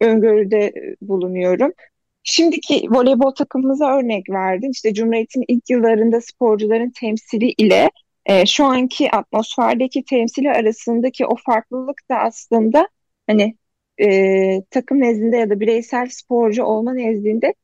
öngörüde 0.00 0.72
bulunuyorum. 1.02 1.72
Şimdiki 2.22 2.86
voleybol 2.90 3.30
takımımıza 3.30 3.98
örnek 3.98 4.30
verdin. 4.30 4.70
İşte 4.70 4.94
Cumhuriyet'in 4.94 5.44
ilk 5.48 5.70
yıllarında 5.70 6.20
sporcuların 6.20 6.90
temsili 6.90 7.54
ile 7.58 7.90
e, 8.26 8.46
şu 8.46 8.64
anki 8.64 9.10
atmosferdeki 9.10 10.04
temsili 10.04 10.50
arasındaki 10.50 11.26
o 11.26 11.36
farklılık 11.46 12.08
da 12.10 12.16
aslında 12.16 12.88
hani 13.26 13.56
e, 14.02 14.62
takım 14.70 15.00
nezdinde 15.00 15.36
ya 15.36 15.50
da 15.50 15.60
bireysel 15.60 16.08
sporcu 16.10 16.64
olma 16.64 16.94
nezdinde 16.94 17.54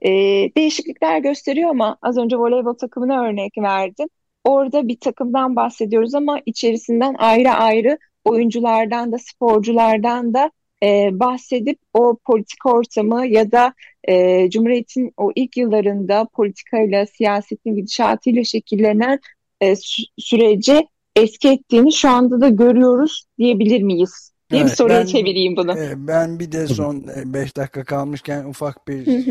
e, 0.00 0.10
değişiklikler 0.56 1.18
gösteriyor 1.18 1.70
ama 1.70 1.98
az 2.02 2.18
önce 2.18 2.36
voleybol 2.36 2.74
takımına 2.74 3.24
örnek 3.26 3.58
verdim. 3.58 4.08
Orada 4.44 4.88
bir 4.88 5.00
takımdan 5.00 5.56
bahsediyoruz 5.56 6.14
ama 6.14 6.40
içerisinden 6.46 7.14
ayrı 7.18 7.50
ayrı 7.50 7.98
oyunculardan 8.24 9.12
da 9.12 9.18
sporculardan 9.18 10.34
da 10.34 10.50
e, 10.82 11.08
bahsedip 11.12 11.78
o 11.94 12.18
politik 12.24 12.66
ortamı 12.66 13.26
ya 13.26 13.52
da 13.52 13.74
e, 14.08 14.50
Cumhuriyet'in 14.50 15.12
o 15.16 15.32
ilk 15.34 15.56
yıllarında 15.56 16.28
politikayla, 16.32 17.06
siyasetin 17.06 17.76
gidişatıyla 17.76 18.44
şekillenen 18.44 19.20
e, 19.60 19.76
sü 19.76 20.02
sürece 20.18 20.86
eski 21.16 21.48
ettiğini 21.48 21.92
şu 21.92 22.08
anda 22.08 22.40
da 22.40 22.48
görüyoruz 22.48 23.24
diyebilir 23.38 23.82
miyiz? 23.82 24.32
diye 24.50 24.60
evet, 24.60 24.70
bir 24.70 24.76
soruya 24.76 25.00
ben, 25.00 25.06
çevireyim 25.06 25.56
bunu. 25.56 25.78
E, 25.78 26.06
ben 26.06 26.38
bir 26.38 26.52
de 26.52 26.66
son 26.66 27.06
5 27.06 27.50
e, 27.50 27.54
dakika 27.56 27.84
kalmışken 27.84 28.44
ufak 28.44 28.88
bir 28.88 29.22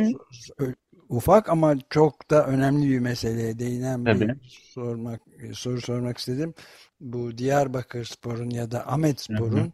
ufak 1.09 1.49
ama 1.49 1.75
çok 1.89 2.31
da 2.31 2.47
önemli 2.47 2.89
bir 2.89 2.99
meseleye 2.99 3.59
değinen 3.59 4.05
bir 4.05 4.35
sormak 4.73 5.21
e, 5.39 5.53
soru 5.53 5.81
sormak 5.81 6.17
istedim. 6.17 6.53
Bu 6.99 7.37
Diyarbakır 7.37 8.05
Spor'un 8.05 8.49
ya 8.49 8.71
da 8.71 8.87
Ahmet 8.91 9.21
Spor'un 9.21 9.73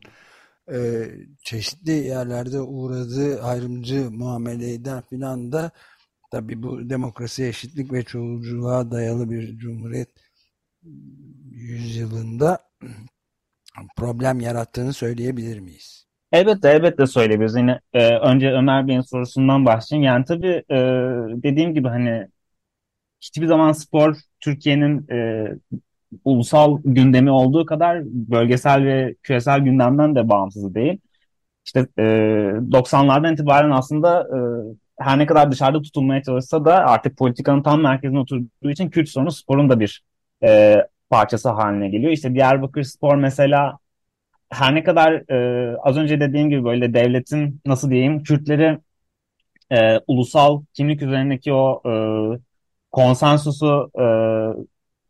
e, 0.74 1.10
çeşitli 1.44 1.92
yerlerde 1.92 2.62
uğradığı 2.62 3.44
ayrımcı 3.44 4.12
muameleden 4.12 5.02
filan 5.02 5.52
da 5.52 5.72
tabi 6.32 6.64
bu 6.64 6.90
demokrasi, 6.90 7.46
eşitlik 7.46 7.94
ve 7.94 8.04
çoğulculuğa 8.04 8.92
dayalı 8.92 9.32
bir 9.32 9.58
cumhuriyet 9.58 10.10
yüzyılında 11.52 12.60
problem 13.98 14.40
yarattığını 14.40 14.94
söyleyebilir 14.94 15.60
miyiz? 15.60 16.08
Elbette 16.32 16.70
elbette 16.70 17.08
söyleyebiliriz. 17.08 17.56
Yine 17.56 17.80
e, 17.94 18.18
önce 18.18 18.52
Ömer 18.52 18.88
Bey'in 18.88 19.02
sorusundan 19.02 19.66
başlayayım. 19.66 20.06
Yani 20.06 20.26
tabii 20.26 20.64
e, 20.70 20.78
dediğim 21.44 21.74
gibi 21.74 21.88
hani 21.88 22.28
hiçbir 23.22 23.48
zaman 23.48 23.72
spor 23.72 24.16
Türkiye'nin 24.40 25.08
e, 25.12 25.48
ulusal 26.26 26.80
gündemi 26.86 27.32
olduğu 27.32 27.66
kadar 27.66 28.04
bölgesel 28.06 28.86
ve 28.86 29.16
küresel 29.24 29.60
gündemden 29.60 30.16
de 30.16 30.30
bağımsız 30.30 30.76
değil. 30.76 31.00
İşte 31.66 31.88
e, 31.98 32.04
90'lardan 32.72 33.34
itibaren 33.34 33.72
aslında 33.72 34.22
e, 34.22 34.40
her 35.04 35.20
ne 35.20 35.26
kadar 35.26 35.52
dışarıda 35.52 35.82
tutulmaya 35.82 36.24
çalışsa 36.24 36.66
da 36.66 36.76
artık 36.76 37.18
politikanın 37.18 37.64
tam 37.64 37.82
merkezine 37.82 38.20
oturduğu 38.20 38.70
için 38.72 38.90
Kürt 38.90 39.10
sorunu 39.10 39.32
sporun 39.32 39.70
da 39.70 39.80
bir 39.80 40.04
e, 40.44 40.78
parçası 41.10 41.50
haline 41.50 41.90
geliyor. 41.90 42.12
İşte 42.12 42.34
Diyarbakır 42.34 42.84
Spor 42.84 43.16
mesela 43.16 43.78
her 44.50 44.76
ne 44.76 44.84
kadar 44.84 45.32
e, 45.32 45.78
az 45.84 45.98
önce 45.98 46.20
dediğim 46.20 46.50
gibi 46.50 46.64
böyle 46.64 46.94
devletin 46.94 47.62
nasıl 47.66 47.90
diyeyim 47.92 48.24
Kürtleri 48.24 48.80
e, 49.72 50.00
ulusal 50.08 50.64
kimlik 50.74 51.02
üzerindeki 51.02 51.54
o 51.54 51.82
e, 51.86 51.94
konsensusu 52.92 53.92
e, 54.00 54.06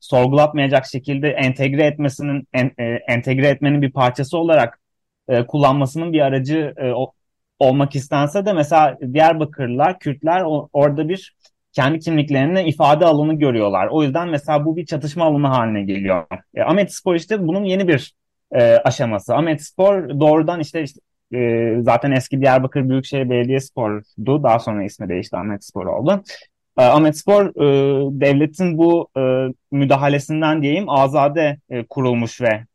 sorgulatmayacak 0.02 0.86
şekilde 0.86 1.30
entegre 1.30 1.86
etmesinin 1.86 2.48
en, 2.54 2.72
e, 2.80 2.84
entegre 3.08 3.48
etmenin 3.48 3.82
bir 3.82 3.92
parçası 3.92 4.38
olarak 4.38 4.80
e, 5.30 5.46
kullanmasının 5.46 6.14
bir 6.14 6.22
aracı 6.22 6.74
e, 6.78 6.92
o, 6.92 7.14
olmak 7.60 7.96
istense 7.96 8.46
de 8.46 8.54
mesela 8.54 8.98
Diyarbakırlılar, 9.14 10.00
Kürtler 10.00 10.42
o, 10.42 10.70
orada 10.74 11.10
bir 11.10 11.36
kendi 11.74 12.00
kimliklerini 12.00 12.64
ifade 12.64 13.06
alanı 13.06 13.34
görüyorlar. 13.34 13.88
O 13.92 14.04
yüzden 14.04 14.30
mesela 14.30 14.66
bu 14.66 14.78
bir 14.78 14.86
çatışma 14.86 15.26
alanı 15.26 15.48
haline 15.48 15.84
geliyor. 15.84 16.26
E, 16.56 16.62
Ahmet 16.62 16.94
Spor 16.94 17.16
işte 17.16 17.48
bunun 17.48 17.64
yeni 17.64 17.88
bir 17.88 18.14
e, 18.52 18.64
aşaması. 18.78 19.36
Ahmet 19.36 19.64
Spor 19.64 20.20
doğrudan 20.20 20.60
işte, 20.60 20.84
işte 20.84 21.00
e, 21.34 21.76
zaten 21.82 22.12
eski 22.12 22.42
Diyarbakır 22.42 22.90
Büyükşehir 22.90 23.30
Belediyespor'du. 23.30 24.44
Daha 24.44 24.60
sonra 24.60 24.84
ismi 24.84 25.10
değişti 25.10 25.38
Ahmet 25.38 25.66
Spor 25.66 25.86
oldu. 25.86 26.24
E, 26.78 26.82
Ahmet 26.84 27.18
Spor 27.18 27.46
e, 27.46 28.22
devletin 28.22 28.78
bu 28.78 29.10
e, 29.18 29.22
müdahalesinden 29.72 30.62
diyeyim 30.62 30.90
azade 30.90 31.58
e, 31.70 31.86
kurulmuş 31.86 32.42
ve 32.42 32.66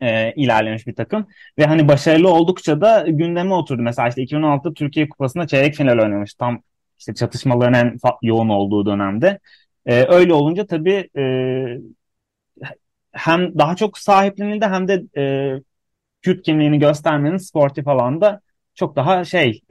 e, 0.00 0.32
ilerlemiş 0.32 0.86
bir 0.86 0.94
takım. 0.94 1.26
Ve 1.58 1.64
hani 1.64 1.88
başarılı 1.88 2.28
oldukça 2.30 2.80
da 2.80 3.04
gündeme 3.08 3.54
oturdu. 3.54 3.82
Mesela 3.82 4.08
işte 4.08 4.22
2016 4.22 4.74
Türkiye 4.74 5.08
Kupası'nda 5.08 5.46
çeyrek 5.46 5.74
final 5.74 5.98
oynamış. 5.98 6.34
Tam 6.34 6.62
işte 6.98 7.14
çatışmaların 7.14 7.74
en 7.74 7.98
yoğun 8.22 8.48
olduğu 8.48 8.86
dönemde. 8.86 9.38
Öyle 9.86 10.34
olunca 10.34 10.66
tabii 10.66 11.08
hem 13.12 13.58
daha 13.58 13.76
çok 13.76 13.98
sahiplenildi 13.98 14.66
hem 14.66 14.88
de 14.88 15.02
Kürt 16.22 16.42
kimliğini 16.42 16.78
göstermenin 16.78 17.36
sportif 17.36 17.88
alanda 17.88 18.40
çok 18.74 18.96
daha 18.96 19.24
şey 19.24 19.62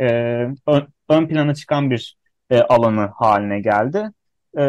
ön 1.09 1.27
plana 1.27 1.55
çıkan 1.55 1.91
bir 1.91 2.15
e, 2.51 2.59
alanı 2.61 3.09
haline 3.15 3.59
geldi. 3.59 4.11
E, 4.57 4.63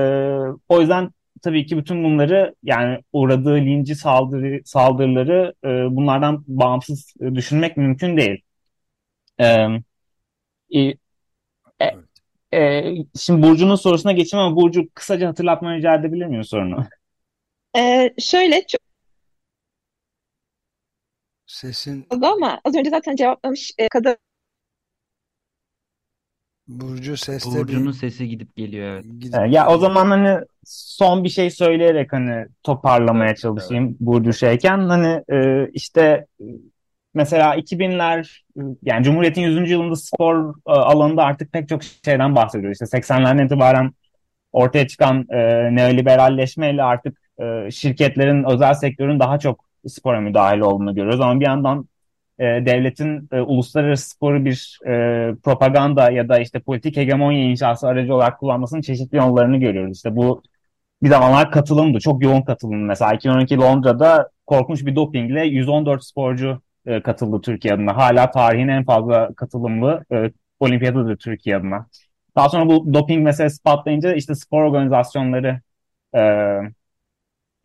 o 0.68 0.80
yüzden 0.80 1.10
tabii 1.42 1.66
ki 1.66 1.76
bütün 1.76 2.04
bunları 2.04 2.54
yani 2.62 2.98
uğradığı 3.12 3.56
linci 3.56 3.94
saldırı, 3.94 4.60
saldırıları 4.64 5.54
e, 5.64 5.68
bunlardan 5.96 6.44
bağımsız 6.46 7.14
e, 7.20 7.34
düşünmek 7.34 7.76
mümkün 7.76 8.16
değil. 8.16 8.42
E, 9.40 9.66
e, 11.80 11.86
e, 12.54 12.94
şimdi 13.18 13.46
Burcu'nun 13.46 13.74
sorusuna 13.74 14.12
geçeyim 14.12 14.46
ama 14.46 14.56
Burcu 14.56 14.88
kısaca 14.94 15.28
hatırlatma 15.28 15.76
rica 15.76 15.94
edebilir 15.94 16.26
miyim 16.26 16.44
sorunu? 16.44 16.86
Ee, 17.76 18.14
şöyle 18.18 18.66
çok 18.66 18.80
Sesin 21.46 22.06
ama 22.10 22.60
az 22.64 22.74
önce 22.74 22.90
zaten 22.90 23.16
cevaplamış 23.16 23.70
e, 23.78 23.88
kadar 23.88 24.16
Burcu 26.68 27.16
seste 27.16 27.50
Burcu'nun 27.50 27.92
bir 27.92 27.92
sesi 27.92 28.28
gidip 28.28 28.56
geliyor 28.56 28.86
evet. 28.88 29.04
gidip 29.20 29.34
E, 29.34 29.48
ya 29.50 29.68
o 29.68 29.78
geliyor. 29.78 29.80
zaman 29.80 30.10
hani 30.10 30.40
son 30.64 31.24
bir 31.24 31.28
şey 31.28 31.50
söyleyerek 31.50 32.12
hani 32.12 32.46
toparlamaya 32.62 33.34
çalışayım 33.36 33.96
Burcu 34.00 34.32
şeyken 34.32 34.78
hani 34.78 35.22
e, 35.32 35.68
işte 35.72 36.26
e, 36.40 36.44
mesela 37.14 37.56
2000'ler 37.56 38.44
yani 38.82 39.04
Cumhuriyet'in 39.04 39.42
100. 39.42 39.72
yılında 39.72 39.96
spor 39.96 40.54
e, 40.66 40.70
alanında 40.70 41.24
artık 41.24 41.52
pek 41.52 41.68
çok 41.68 41.82
şeyden 42.04 42.36
bahsediyoruz. 42.36 42.74
İşte 42.76 42.86
80'lerden 42.86 43.44
itibaren 43.46 43.92
ortaya 44.52 44.88
çıkan 44.88 45.26
e, 45.30 45.38
neoliberalleşmeyle 45.76 46.82
artık 46.82 47.18
e, 47.42 47.70
şirketlerin, 47.70 48.44
özel 48.44 48.74
sektörün 48.74 49.20
daha 49.20 49.38
çok 49.38 49.64
spora 49.88 50.20
müdahil 50.20 50.60
olduğunu 50.60 50.94
görüyoruz. 50.94 51.20
Ama 51.20 51.40
bir 51.40 51.46
yandan 51.46 51.88
e, 52.38 52.44
devletin 52.44 53.28
e, 53.32 53.40
uluslararası 53.40 54.10
sporu 54.10 54.44
bir 54.44 54.78
e, 54.86 54.90
propaganda 55.44 56.10
ya 56.10 56.28
da 56.28 56.38
işte 56.38 56.60
politik 56.60 56.96
hegemonya 56.96 57.44
inşası 57.44 57.88
aracı 57.88 58.14
olarak 58.14 58.38
kullanmasının 58.40 58.80
çeşitli 58.80 59.16
yollarını 59.16 59.56
görüyoruz. 59.56 59.96
İşte 59.96 60.16
bu 60.16 60.42
bir 61.02 61.08
zamanlar 61.08 61.50
katılımdı. 61.50 62.00
Çok 62.00 62.22
yoğun 62.24 62.42
katılım. 62.42 62.84
Mesela 62.86 63.12
2012 63.12 63.56
Londra'da 63.58 64.30
korkunç 64.46 64.86
bir 64.86 64.96
dopingle 64.96 65.44
114 65.44 66.04
sporcu 66.04 66.62
e, 66.86 67.02
katıldı 67.02 67.40
Türkiye 67.40 67.74
adına. 67.74 67.96
Hala 67.96 68.30
tarihin 68.30 68.68
en 68.68 68.84
fazla 68.84 69.34
katılımlı 69.34 70.04
e, 70.12 70.30
olimpiyadadır 70.60 71.16
Türkiye 71.16 71.56
adına. 71.56 71.86
Daha 72.36 72.48
sonra 72.48 72.66
bu 72.68 72.94
doping 72.94 73.24
meselesi 73.24 73.62
patlayınca 73.62 74.14
işte 74.14 74.34
spor 74.34 74.62
organizasyonları 74.62 75.60
e, 76.14 76.20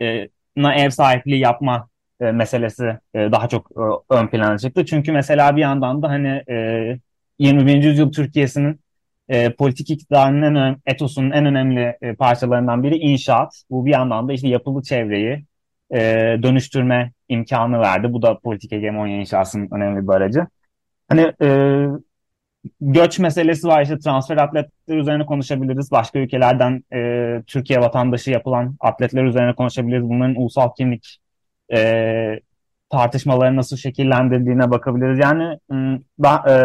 e, 0.01 0.29
na 0.55 0.75
ev 0.75 0.89
sahipliği 0.89 1.39
yapma 1.39 1.89
e, 2.21 2.31
meselesi 2.31 2.97
e, 3.13 3.19
daha 3.31 3.47
çok 3.47 3.71
e, 3.71 4.13
ön 4.15 4.27
plana 4.27 4.57
çıktı. 4.57 4.85
Çünkü 4.85 5.11
mesela 5.11 5.55
bir 5.55 5.61
yandan 5.61 6.01
da 6.01 6.09
hani 6.09 6.43
e, 6.49 6.99
21. 7.39 7.83
yüzyıl 7.83 8.11
Türkiye'sinin 8.11 8.79
e, 9.29 9.53
politik 9.53 9.89
iktidarının 9.89 10.41
en 10.41 10.55
önemli, 10.55 10.77
etosunun 10.85 11.31
en 11.31 11.45
önemli 11.45 11.97
e, 12.01 12.15
parçalarından 12.15 12.83
biri 12.83 12.95
inşaat. 12.97 13.63
Bu 13.69 13.85
bir 13.85 13.91
yandan 13.91 14.27
da 14.27 14.33
işte 14.33 14.47
yapılı 14.47 14.83
çevreyi 14.83 15.45
e, 15.93 15.99
dönüştürme 16.43 17.11
imkanı 17.29 17.79
verdi. 17.79 18.13
Bu 18.13 18.21
da 18.21 18.39
politik 18.39 18.71
hegemonya 18.71 19.17
inşasının 19.17 19.69
önemli 19.71 20.07
bir 20.07 20.13
aracı. 20.13 20.47
Hani 21.09 21.33
e, 21.41 21.47
göç 22.81 23.19
meselesi 23.19 23.67
var 23.67 23.81
işte 23.81 23.99
transfer 23.99 24.37
atletler 24.37 24.97
üzerine 24.97 25.25
konuşabiliriz. 25.25 25.91
Başka 25.91 26.19
ülkelerden 26.19 26.83
e, 26.93 27.43
Türkiye 27.47 27.79
vatandaşı 27.79 28.31
yapılan 28.31 28.75
atletler 28.79 29.23
üzerine 29.23 29.55
konuşabiliriz. 29.55 30.03
Bunların 30.03 30.35
ulusal 30.35 30.69
kimlik 30.77 31.17
e, 31.73 32.39
tartışmaları 32.89 33.55
nasıl 33.55 33.77
şekillendirdiğine 33.77 34.71
bakabiliriz. 34.71 35.19
Yani 35.19 35.59
da, 36.23 36.51
e, 36.51 36.55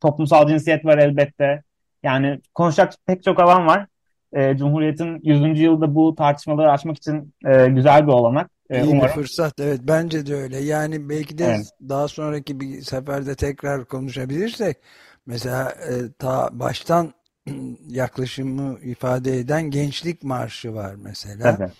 toplumsal 0.00 0.48
cinsiyet 0.48 0.84
var 0.84 0.98
elbette. 0.98 1.62
Yani 2.02 2.40
konuşacak 2.54 2.92
pek 3.06 3.22
çok 3.22 3.40
alan 3.40 3.66
var. 3.66 3.86
E, 4.32 4.56
Cumhuriyet'in 4.56 5.20
100. 5.22 5.60
yılda 5.60 5.94
bu 5.94 6.14
tartışmaları 6.14 6.72
açmak 6.72 6.96
için 6.96 7.34
e, 7.46 7.66
güzel 7.66 8.06
bir 8.06 8.12
olanak. 8.12 8.50
E, 8.70 8.84
İyi 8.84 8.88
umarım. 8.88 9.08
bir 9.08 9.22
fırsat 9.22 9.60
evet 9.60 9.80
bence 9.82 10.26
de 10.26 10.34
öyle. 10.34 10.58
Yani 10.58 11.08
belki 11.08 11.38
de 11.38 11.44
evet. 11.44 11.70
daha 11.88 12.08
sonraki 12.08 12.60
bir 12.60 12.80
seferde 12.80 13.34
tekrar 13.34 13.84
konuşabilirsek 13.84 14.76
mesela 15.26 15.70
e, 15.70 15.92
ta 16.18 16.48
baştan 16.52 17.12
yaklaşımı 17.88 18.78
ifade 18.80 19.38
eden 19.38 19.70
gençlik 19.70 20.24
marşı 20.24 20.74
var 20.74 20.94
mesela. 21.02 21.56
Evet 21.58 21.70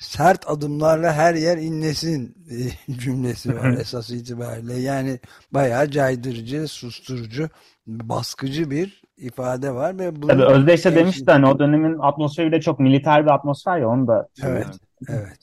sert 0.00 0.50
adımlarla 0.50 1.12
her 1.12 1.34
yer 1.34 1.58
inlesin 1.58 2.36
e, 2.50 2.92
cümlesi 2.98 3.56
var 3.56 3.70
esas 3.70 4.10
itibariyle. 4.10 4.74
Yani 4.74 5.18
bayağı 5.52 5.90
caydırıcı, 5.90 6.68
susturucu, 6.68 7.48
baskıcı 7.86 8.70
bir 8.70 9.02
ifade 9.16 9.74
var 9.74 9.98
ve 9.98 10.22
bu 10.22 10.26
Tabii 10.26 10.44
Özdeş 10.44 10.84
de 10.84 10.94
demişti 10.96 11.30
hani 11.30 11.46
o 11.46 11.58
dönemin 11.58 11.98
atmosferi 11.98 12.52
de 12.52 12.60
çok 12.60 12.80
militer 12.80 13.24
bir 13.24 13.30
atmosfer 13.30 13.78
ya 13.78 13.88
onu 13.88 14.06
da. 14.06 14.28
Evet. 14.44 14.66
Evet. 15.08 15.38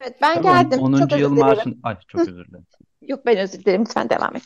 Evet 0.00 0.16
ben 0.22 0.34
Tabii 0.34 0.44
geldim. 0.44 0.78
10. 0.80 0.98
Çok 0.98 1.18
yıl 1.18 1.30
marşın 1.30 1.80
Ay 1.82 1.96
çok 2.08 2.20
özür 2.20 2.46
dilerim. 2.46 2.66
Yok 3.02 3.26
ben 3.26 3.38
özür 3.38 3.58
dilerim. 3.58 3.80
Lütfen 3.80 4.10
devam 4.10 4.36
et. 4.36 4.44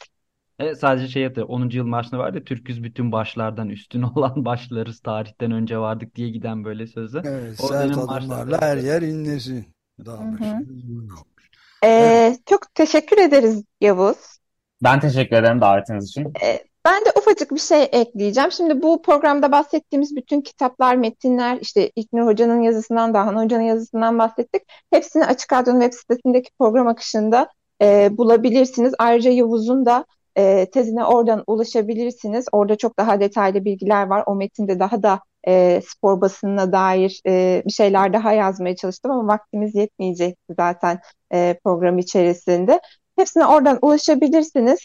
E, 0.61 0.75
sadece 0.75 1.09
şey 1.09 1.23
yaptı. 1.23 1.44
10. 1.44 1.70
yıl 1.70 1.85
marşında 1.85 2.18
var 2.18 2.35
ya 2.35 2.44
Türküz 2.44 2.83
bütün 2.83 3.12
başlardan 3.12 3.68
üstün 3.68 4.03
olan 4.14 4.44
başlarız 4.44 5.01
tarihten 5.01 5.51
önce 5.51 5.79
vardık 5.79 6.14
diye 6.14 6.31
giden 6.31 6.64
böyle 6.64 6.87
sözler. 6.87 7.25
Evet, 7.25 7.61
o 7.62 7.66
sert 7.66 7.99
adımlarla 7.99 8.61
her 8.61 8.77
yer 8.77 9.03
inlesin. 9.03 9.66
Daha 10.05 10.25
ee, 11.83 11.88
evet. 11.88 12.46
Çok 12.46 12.75
teşekkür 12.75 13.18
ederiz 13.18 13.64
Yavuz. 13.81 14.16
Ben 14.83 15.01
teşekkür 15.01 15.37
ederim 15.37 15.61
davetiniz 15.61 16.09
için. 16.09 16.33
Ee, 16.44 16.64
ben 16.85 17.05
de 17.05 17.09
ufacık 17.18 17.51
bir 17.51 17.61
şey 17.61 17.83
ekleyeceğim. 17.83 18.53
Şimdi 18.53 18.83
bu 18.83 19.03
programda 19.03 19.53
bahsettiğimiz 19.53 20.16
bütün 20.16 20.40
kitaplar, 20.40 20.96
metinler, 20.96 21.59
işte 21.61 21.90
İlknur 21.96 22.27
Hoca'nın 22.27 22.62
yazısından, 22.62 23.14
Dahan 23.14 23.37
Hoca'nın 23.44 23.62
yazısından 23.62 24.18
bahsettik. 24.18 24.62
Hepsini 24.90 25.25
Açık 25.25 25.53
Radyo'nun 25.53 25.81
web 25.81 25.99
sitesindeki 25.99 26.51
program 26.59 26.88
akışında 26.88 27.49
e, 27.83 28.09
bulabilirsiniz. 28.18 28.94
Ayrıca 28.99 29.31
Yavuz'un 29.31 29.87
da 29.87 30.05
e, 30.37 30.66
tezine 30.71 31.05
oradan 31.05 31.45
ulaşabilirsiniz. 31.47 32.47
Orada 32.53 32.77
çok 32.77 32.99
daha 32.99 33.21
detaylı 33.21 33.64
bilgiler 33.64 34.07
var. 34.07 34.25
O 34.27 34.35
metinde 34.35 34.79
daha 34.81 35.03
da 35.03 35.21
e, 35.49 35.81
spor 35.88 36.21
basınına 36.21 36.73
dair 36.73 37.21
e, 37.27 37.62
bir 37.66 37.73
şeyler 37.73 38.12
daha 38.12 38.33
yazmaya 38.33 38.77
çalıştım 38.77 39.11
ama 39.11 39.33
vaktimiz 39.33 39.75
yetmeyecekti 39.75 40.55
zaten 40.57 41.01
e, 41.33 41.59
program 41.64 41.99
içerisinde. 41.99 42.81
Hepsine 43.16 43.47
oradan 43.47 43.79
ulaşabilirsiniz. 43.83 44.79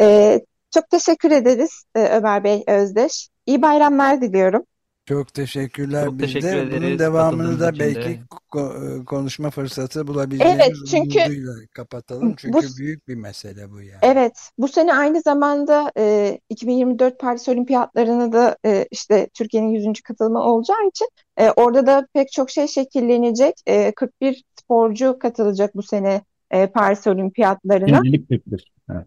E, 0.00 0.40
çok 0.74 0.90
teşekkür 0.90 1.30
ederiz 1.30 1.84
e, 1.94 2.00
Ömer 2.00 2.44
Bey 2.44 2.64
Özdeş. 2.66 3.28
İyi 3.46 3.62
bayramlar 3.62 4.20
diliyorum. 4.20 4.64
Çok 5.06 5.34
teşekkürler 5.34 6.04
Çok 6.04 6.18
biz 6.18 6.20
teşekkür 6.20 6.46
de. 6.46 6.60
Ederiz. 6.60 6.82
Bunun 6.82 6.98
devamını 6.98 7.60
da 7.60 7.78
belki 7.78 8.20
e, 8.56 9.04
konuşma 9.04 9.50
fırsatı 9.50 10.06
bulabileceğimiz 10.06 10.60
evet, 10.66 10.76
çünkü, 10.90 11.66
kapatalım. 11.72 12.34
Çünkü 12.36 12.58
bu, 12.58 12.78
büyük 12.78 13.08
bir 13.08 13.14
mesele 13.14 13.70
bu 13.70 13.82
yani. 13.82 13.98
Evet. 14.02 14.32
Bu 14.58 14.68
sene 14.68 14.94
aynı 14.94 15.20
zamanda 15.20 15.92
e, 15.98 16.38
2024 16.48 17.20
Paris 17.20 17.48
Olimpiyatlarına 17.48 18.32
da 18.32 18.56
e, 18.66 18.86
işte 18.90 19.28
Türkiye'nin 19.34 19.68
100. 19.68 20.00
katılımı 20.00 20.42
olacağı 20.42 20.88
için 20.88 21.08
e, 21.36 21.50
orada 21.50 21.86
da 21.86 22.06
pek 22.14 22.32
çok 22.32 22.50
şey 22.50 22.66
şekillenecek. 22.66 23.54
E, 23.66 23.92
41 23.92 24.44
sporcu 24.60 25.18
katılacak 25.18 25.74
bu 25.74 25.82
sene 25.82 26.22
e, 26.50 26.66
Paris 26.66 27.06
Olimpiyatlarına. 27.06 27.96
Şimdilik 27.96 28.28
41. 28.28 28.72
Evet. 28.90 29.06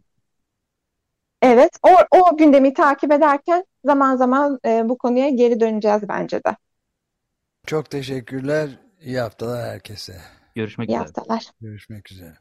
Evet, 1.43 1.79
o, 1.84 1.89
o 2.19 2.38
gündemi 2.38 2.73
takip 2.73 3.12
ederken 3.12 3.65
zaman 3.86 4.15
zaman 4.15 4.60
e, 4.65 4.89
bu 4.89 4.97
konuya 4.97 5.29
geri 5.29 5.60
döneceğiz 5.60 6.10
bence 6.10 6.43
de. 6.43 6.56
Çok 7.67 7.91
teşekkürler. 7.91 8.79
İyi 9.01 9.19
haftalar 9.19 9.65
herkese. 9.69 10.21
Görüşmek 10.56 10.89
İyi 10.89 10.97
üzere. 10.97 11.13
haftalar. 11.13 11.51
Görüşmek 11.62 12.12
üzere. 12.12 12.38